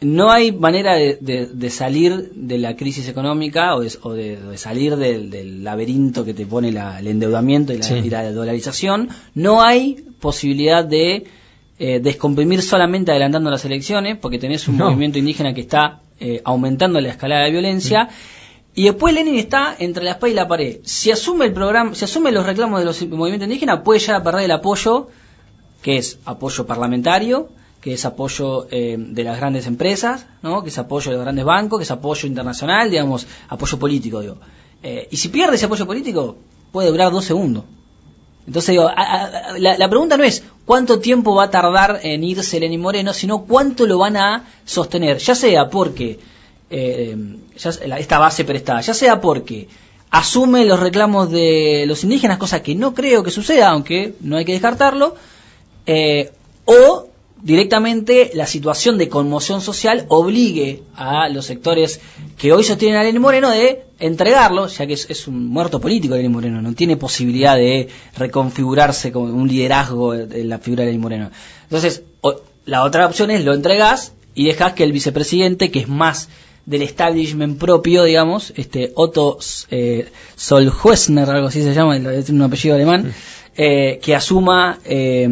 no 0.00 0.30
hay 0.30 0.52
manera 0.52 0.94
de, 0.94 1.18
de, 1.20 1.46
de, 1.46 1.70
salir 1.70 2.32
de 2.34 2.58
la 2.58 2.76
crisis 2.76 3.08
económica 3.08 3.76
o 3.76 3.80
de, 3.80 3.92
o 4.02 4.12
de 4.12 4.58
salir 4.58 4.96
del, 4.96 5.30
del, 5.30 5.64
laberinto 5.64 6.24
que 6.24 6.34
te 6.34 6.46
pone 6.46 6.72
la, 6.72 6.98
el 6.98 7.06
endeudamiento 7.06 7.72
y 7.72 7.78
la, 7.78 7.82
sí. 7.82 7.94
y 7.94 8.10
la, 8.10 8.30
dolarización. 8.32 9.08
No 9.34 9.62
hay 9.62 10.04
posibilidad 10.20 10.84
de 10.84 11.24
eh, 11.78 12.00
descomprimir 12.00 12.62
solamente 12.62 13.10
adelantando 13.10 13.50
las 13.50 13.64
elecciones, 13.64 14.16
porque 14.16 14.38
tenés 14.38 14.68
un 14.68 14.78
no. 14.78 14.86
movimiento 14.86 15.18
indígena 15.18 15.54
que 15.54 15.60
está 15.62 16.00
eh, 16.18 16.40
aumentando 16.44 17.00
la 17.00 17.10
escalada 17.10 17.44
de 17.44 17.50
violencia. 17.50 18.08
Y 18.74 18.84
después 18.84 19.14
Lenin 19.14 19.36
está 19.36 19.74
entre 19.78 20.04
la 20.04 20.12
espada 20.12 20.30
y 20.30 20.34
la 20.34 20.48
pared. 20.48 20.78
Si 20.84 21.10
asume 21.10 21.46
el 21.46 21.52
programa, 21.52 21.94
si 21.94 22.04
asume 22.04 22.30
los 22.30 22.44
reclamos 22.44 22.80
de 22.80 22.86
los 22.86 23.06
movimientos 23.08 23.46
indígenas, 23.46 23.80
puede 23.82 24.00
ya 24.00 24.22
perder 24.22 24.44
el 24.44 24.50
apoyo, 24.50 25.08
que 25.82 25.96
es 25.96 26.18
apoyo 26.26 26.66
parlamentario, 26.66 27.48
que 27.80 27.94
es 27.94 28.04
apoyo 28.04 28.66
eh, 28.70 28.96
de 28.98 29.24
las 29.24 29.38
grandes 29.38 29.66
empresas, 29.66 30.26
¿no? 30.42 30.62
que 30.62 30.70
es 30.70 30.78
apoyo 30.78 31.10
de 31.10 31.16
los 31.16 31.24
grandes 31.24 31.44
bancos, 31.44 31.78
que 31.78 31.84
es 31.84 31.90
apoyo 31.90 32.26
internacional, 32.26 32.90
digamos, 32.90 33.26
apoyo 33.48 33.78
político, 33.78 34.20
digo. 34.20 34.38
Eh, 34.82 35.08
y 35.10 35.16
si 35.16 35.28
pierde 35.28 35.56
ese 35.56 35.66
apoyo 35.66 35.86
político, 35.86 36.36
puede 36.72 36.90
durar 36.90 37.12
dos 37.12 37.24
segundos. 37.24 37.64
Entonces 38.46 38.72
digo, 38.72 38.88
a, 38.88 39.56
la, 39.58 39.88
pregunta 39.88 40.16
no 40.16 40.24
es 40.24 40.44
cuánto 40.64 41.00
tiempo 41.00 41.34
va 41.34 41.44
a 41.44 41.50
tardar 41.50 42.00
en 42.02 42.22
irse 42.22 42.60
Lenin 42.60 42.80
Moreno, 42.80 43.12
sino 43.12 43.44
cuánto 43.44 43.86
lo 43.86 43.98
van 43.98 44.16
a 44.16 44.44
sostener, 44.64 45.18
ya 45.18 45.34
sea 45.34 45.68
porque 45.68 46.20
eh, 46.70 47.16
ya, 47.56 47.70
esta 47.98 48.18
base 48.18 48.44
prestada, 48.44 48.80
ya 48.80 48.94
sea 48.94 49.20
porque 49.20 49.68
asume 50.10 50.64
los 50.64 50.78
reclamos 50.78 51.30
de 51.30 51.84
los 51.86 52.04
indígenas, 52.04 52.38
cosa 52.38 52.62
que 52.62 52.74
no 52.74 52.94
creo 52.94 53.24
que 53.24 53.30
suceda, 53.30 53.70
aunque 53.70 54.14
no 54.20 54.36
hay 54.36 54.44
que 54.44 54.52
descartarlo, 54.52 55.16
eh, 55.86 56.30
o 56.66 57.05
directamente 57.42 58.30
la 58.34 58.46
situación 58.46 58.98
de 58.98 59.08
conmoción 59.08 59.60
social 59.60 60.06
obligue 60.08 60.82
a 60.94 61.28
los 61.28 61.46
sectores 61.46 62.00
que 62.38 62.52
hoy 62.52 62.64
sostienen 62.64 62.98
a 62.98 63.02
Lenín 63.02 63.22
Moreno 63.22 63.50
de 63.50 63.84
entregarlo, 63.98 64.66
ya 64.66 64.86
que 64.86 64.94
es, 64.94 65.28
un 65.28 65.46
muerto 65.46 65.80
político 65.80 66.14
Lenín 66.14 66.32
Moreno, 66.32 66.62
no 66.62 66.72
tiene 66.74 66.96
posibilidad 66.96 67.56
de 67.56 67.88
reconfigurarse 68.16 69.12
como 69.12 69.26
un 69.26 69.48
liderazgo 69.48 70.14
en 70.14 70.48
la 70.48 70.58
figura 70.58 70.82
de 70.82 70.86
Lenín 70.86 71.02
Moreno. 71.02 71.30
Entonces, 71.64 72.02
o, 72.20 72.40
la 72.64 72.82
otra 72.82 73.06
opción 73.06 73.30
es 73.30 73.44
lo 73.44 73.54
entregas 73.54 74.12
y 74.34 74.46
dejas 74.46 74.74
que 74.74 74.84
el 74.84 74.92
vicepresidente, 74.92 75.70
que 75.70 75.80
es 75.80 75.88
más 75.88 76.28
del 76.66 76.82
establishment 76.82 77.58
propio, 77.58 78.02
digamos, 78.04 78.52
este 78.56 78.92
Otto 78.96 79.38
eh, 79.70 80.08
Solhuesner, 80.34 81.30
algo 81.30 81.46
así 81.46 81.62
se 81.62 81.72
llama, 81.72 81.96
es 81.96 82.28
un 82.28 82.42
apellido 82.42 82.74
alemán, 82.74 83.14
eh, 83.56 83.98
que 84.02 84.14
asuma 84.14 84.78
eh, 84.84 85.28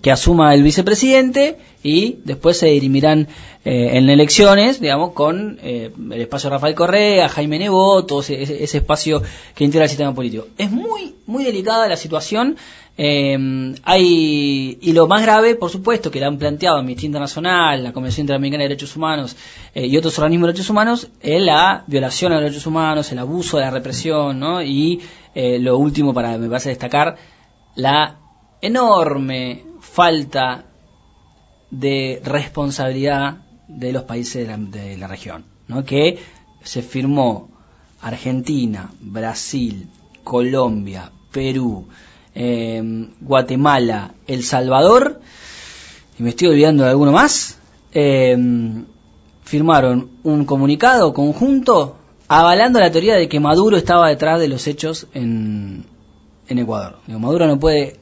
que 0.00 0.10
asuma 0.10 0.54
el 0.54 0.62
vicepresidente 0.62 1.58
y 1.84 2.18
después 2.24 2.58
se 2.58 2.66
dirimirán 2.66 3.28
eh, 3.64 3.96
en 3.96 4.08
elecciones, 4.08 4.80
digamos, 4.80 5.12
con 5.12 5.58
eh, 5.62 5.90
el 6.10 6.20
espacio 6.20 6.50
Rafael 6.50 6.74
Correa, 6.74 7.28
Jaime 7.28 7.58
Nebot, 7.58 8.06
todo 8.06 8.20
ese, 8.20 8.42
ese, 8.42 8.78
espacio 8.78 9.22
que 9.54 9.64
integra 9.64 9.84
el 9.84 9.90
sistema 9.90 10.14
político. 10.14 10.48
Es 10.58 10.70
muy, 10.70 11.14
muy 11.26 11.44
delicada 11.44 11.86
la 11.86 11.96
situación. 11.96 12.56
Eh, 12.96 13.74
hay, 13.82 14.78
y 14.80 14.92
lo 14.92 15.06
más 15.06 15.22
grave, 15.22 15.56
por 15.56 15.70
supuesto, 15.70 16.10
que 16.10 16.20
la 16.20 16.28
han 16.28 16.38
planteado 16.38 16.78
Amnistía 16.78 17.06
Internacional, 17.06 17.82
la 17.82 17.92
Convención 17.92 18.24
Interamericana 18.24 18.62
de 18.62 18.68
Derechos 18.68 18.96
Humanos 18.96 19.36
eh, 19.74 19.86
y 19.86 19.96
otros 19.96 20.18
organismos 20.18 20.46
de 20.46 20.52
derechos 20.52 20.70
humanos, 20.70 21.08
es 21.20 21.42
la 21.42 21.84
violación 21.86 22.32
a 22.32 22.36
los 22.36 22.44
derechos 22.44 22.66
humanos, 22.66 23.12
el 23.12 23.18
abuso 23.18 23.58
de 23.58 23.64
la 23.64 23.70
represión, 23.70 24.40
¿no? 24.40 24.62
Y 24.62 25.00
lo 25.34 25.78
último, 25.78 26.14
para 26.14 26.38
me 26.38 26.48
parece 26.48 26.68
destacar, 26.68 27.16
la 27.76 28.16
enorme 28.60 29.64
falta 29.80 30.64
de 31.70 32.20
responsabilidad 32.24 33.38
de 33.68 33.92
los 33.92 34.04
países 34.04 34.46
de 34.46 34.56
la, 34.56 34.56
de 34.56 34.96
la 34.96 35.06
región, 35.06 35.44
¿no? 35.68 35.84
que 35.84 36.18
se 36.62 36.82
firmó 36.82 37.48
Argentina, 38.00 38.90
Brasil, 39.00 39.88
Colombia, 40.22 41.10
Perú, 41.32 41.86
eh, 42.34 42.82
Guatemala, 43.20 44.14
El 44.26 44.42
Salvador, 44.44 45.20
y 46.18 46.22
me 46.22 46.30
estoy 46.30 46.48
olvidando 46.48 46.84
de 46.84 46.90
alguno 46.90 47.12
más, 47.12 47.58
eh, 47.92 48.36
firmaron 49.42 50.10
un 50.22 50.44
comunicado 50.44 51.12
conjunto 51.12 51.96
avalando 52.28 52.80
la 52.80 52.90
teoría 52.90 53.14
de 53.14 53.28
que 53.28 53.40
Maduro 53.40 53.76
estaba 53.76 54.08
detrás 54.08 54.40
de 54.40 54.48
los 54.48 54.66
hechos 54.66 55.06
en, 55.12 55.84
en 56.48 56.58
Ecuador. 56.58 56.98
Digo, 57.06 57.18
Maduro 57.18 57.46
no 57.46 57.58
puede 57.58 57.98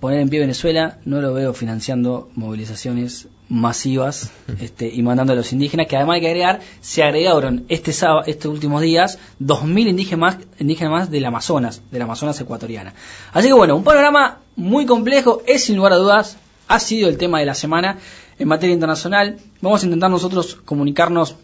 poner 0.00 0.18
en 0.18 0.28
pie 0.28 0.40
Venezuela, 0.40 0.98
no 1.04 1.20
lo 1.20 1.32
veo 1.32 1.54
financiando 1.54 2.28
movilizaciones 2.34 3.28
masivas 3.48 4.32
este, 4.60 4.88
y 4.92 5.00
mandando 5.02 5.32
a 5.32 5.36
los 5.36 5.52
indígenas, 5.52 5.86
que 5.86 5.96
además 5.96 6.16
hay 6.16 6.20
que 6.22 6.26
agregar, 6.26 6.60
se 6.80 7.04
agregaron 7.04 7.66
este 7.68 7.92
sábado, 7.92 8.24
estos 8.26 8.52
últimos 8.52 8.82
días 8.82 9.18
2.000 9.40 9.90
indígenas, 9.90 10.38
indígenas 10.58 10.90
más 10.90 11.10
del 11.10 11.24
Amazonas, 11.24 11.82
del 11.90 12.02
Amazonas 12.02 12.40
ecuatoriana. 12.40 12.94
Así 13.32 13.48
que 13.48 13.54
bueno, 13.54 13.76
un 13.76 13.84
panorama 13.84 14.40
muy 14.56 14.86
complejo, 14.86 15.42
es 15.46 15.64
sin 15.64 15.76
lugar 15.76 15.92
a 15.92 15.96
dudas, 15.96 16.36
ha 16.66 16.80
sido 16.80 17.08
el 17.08 17.16
tema 17.16 17.38
de 17.38 17.46
la 17.46 17.54
semana 17.54 17.98
en 18.38 18.48
materia 18.48 18.74
internacional. 18.74 19.36
Vamos 19.60 19.82
a 19.82 19.86
intentar 19.86 20.10
nosotros 20.10 20.56
comunicarnos 20.64 21.36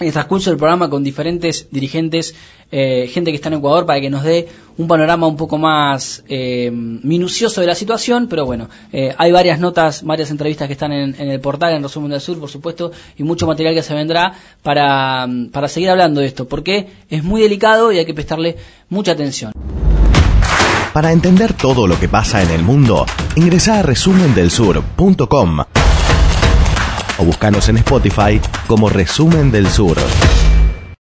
el 0.00 0.12
transcurso 0.12 0.50
del 0.50 0.58
programa 0.58 0.88
con 0.88 1.04
diferentes 1.04 1.68
dirigentes, 1.70 2.34
eh, 2.72 3.08
gente 3.12 3.30
que 3.30 3.36
está 3.36 3.48
en 3.48 3.54
Ecuador, 3.54 3.84
para 3.84 4.00
que 4.00 4.08
nos 4.08 4.22
dé 4.22 4.48
un 4.78 4.88
panorama 4.88 5.26
un 5.26 5.36
poco 5.36 5.58
más 5.58 6.24
eh, 6.28 6.70
minucioso 6.72 7.60
de 7.60 7.66
la 7.66 7.74
situación, 7.74 8.26
pero 8.28 8.46
bueno, 8.46 8.68
eh, 8.92 9.14
hay 9.18 9.30
varias 9.30 9.60
notas, 9.60 10.02
varias 10.02 10.30
entrevistas 10.30 10.68
que 10.68 10.72
están 10.72 10.92
en, 10.92 11.14
el 11.18 11.40
portal, 11.40 11.74
en 11.74 11.82
Resumen 11.82 12.10
del 12.10 12.20
Sur, 12.20 12.40
por 12.40 12.48
supuesto, 12.48 12.92
y 13.18 13.22
mucho 13.22 13.46
material 13.46 13.74
que 13.74 13.82
se 13.82 13.94
vendrá 13.94 14.32
para, 14.62 15.28
para 15.52 15.68
seguir 15.68 15.90
hablando 15.90 16.20
de 16.20 16.26
esto, 16.26 16.48
porque 16.48 16.88
es 17.10 17.22
muy 17.22 17.42
delicado 17.42 17.92
y 17.92 17.98
hay 17.98 18.06
que 18.06 18.14
prestarle 18.14 18.56
mucha 18.88 19.12
atención. 19.12 19.52
Para 20.94 21.12
entender 21.12 21.52
todo 21.52 21.86
lo 21.86 22.00
que 22.00 22.08
pasa 22.08 22.42
en 22.42 22.50
el 22.50 22.62
mundo, 22.62 23.06
ingresa 23.36 23.78
a 23.78 23.82
resumendelsur.com 23.82 25.60
o 27.20 27.24
buscanos 27.24 27.68
en 27.68 27.76
Spotify 27.78 28.40
como 28.66 28.88
Resumen 28.88 29.50
del 29.50 29.68
Sur. 29.68 29.98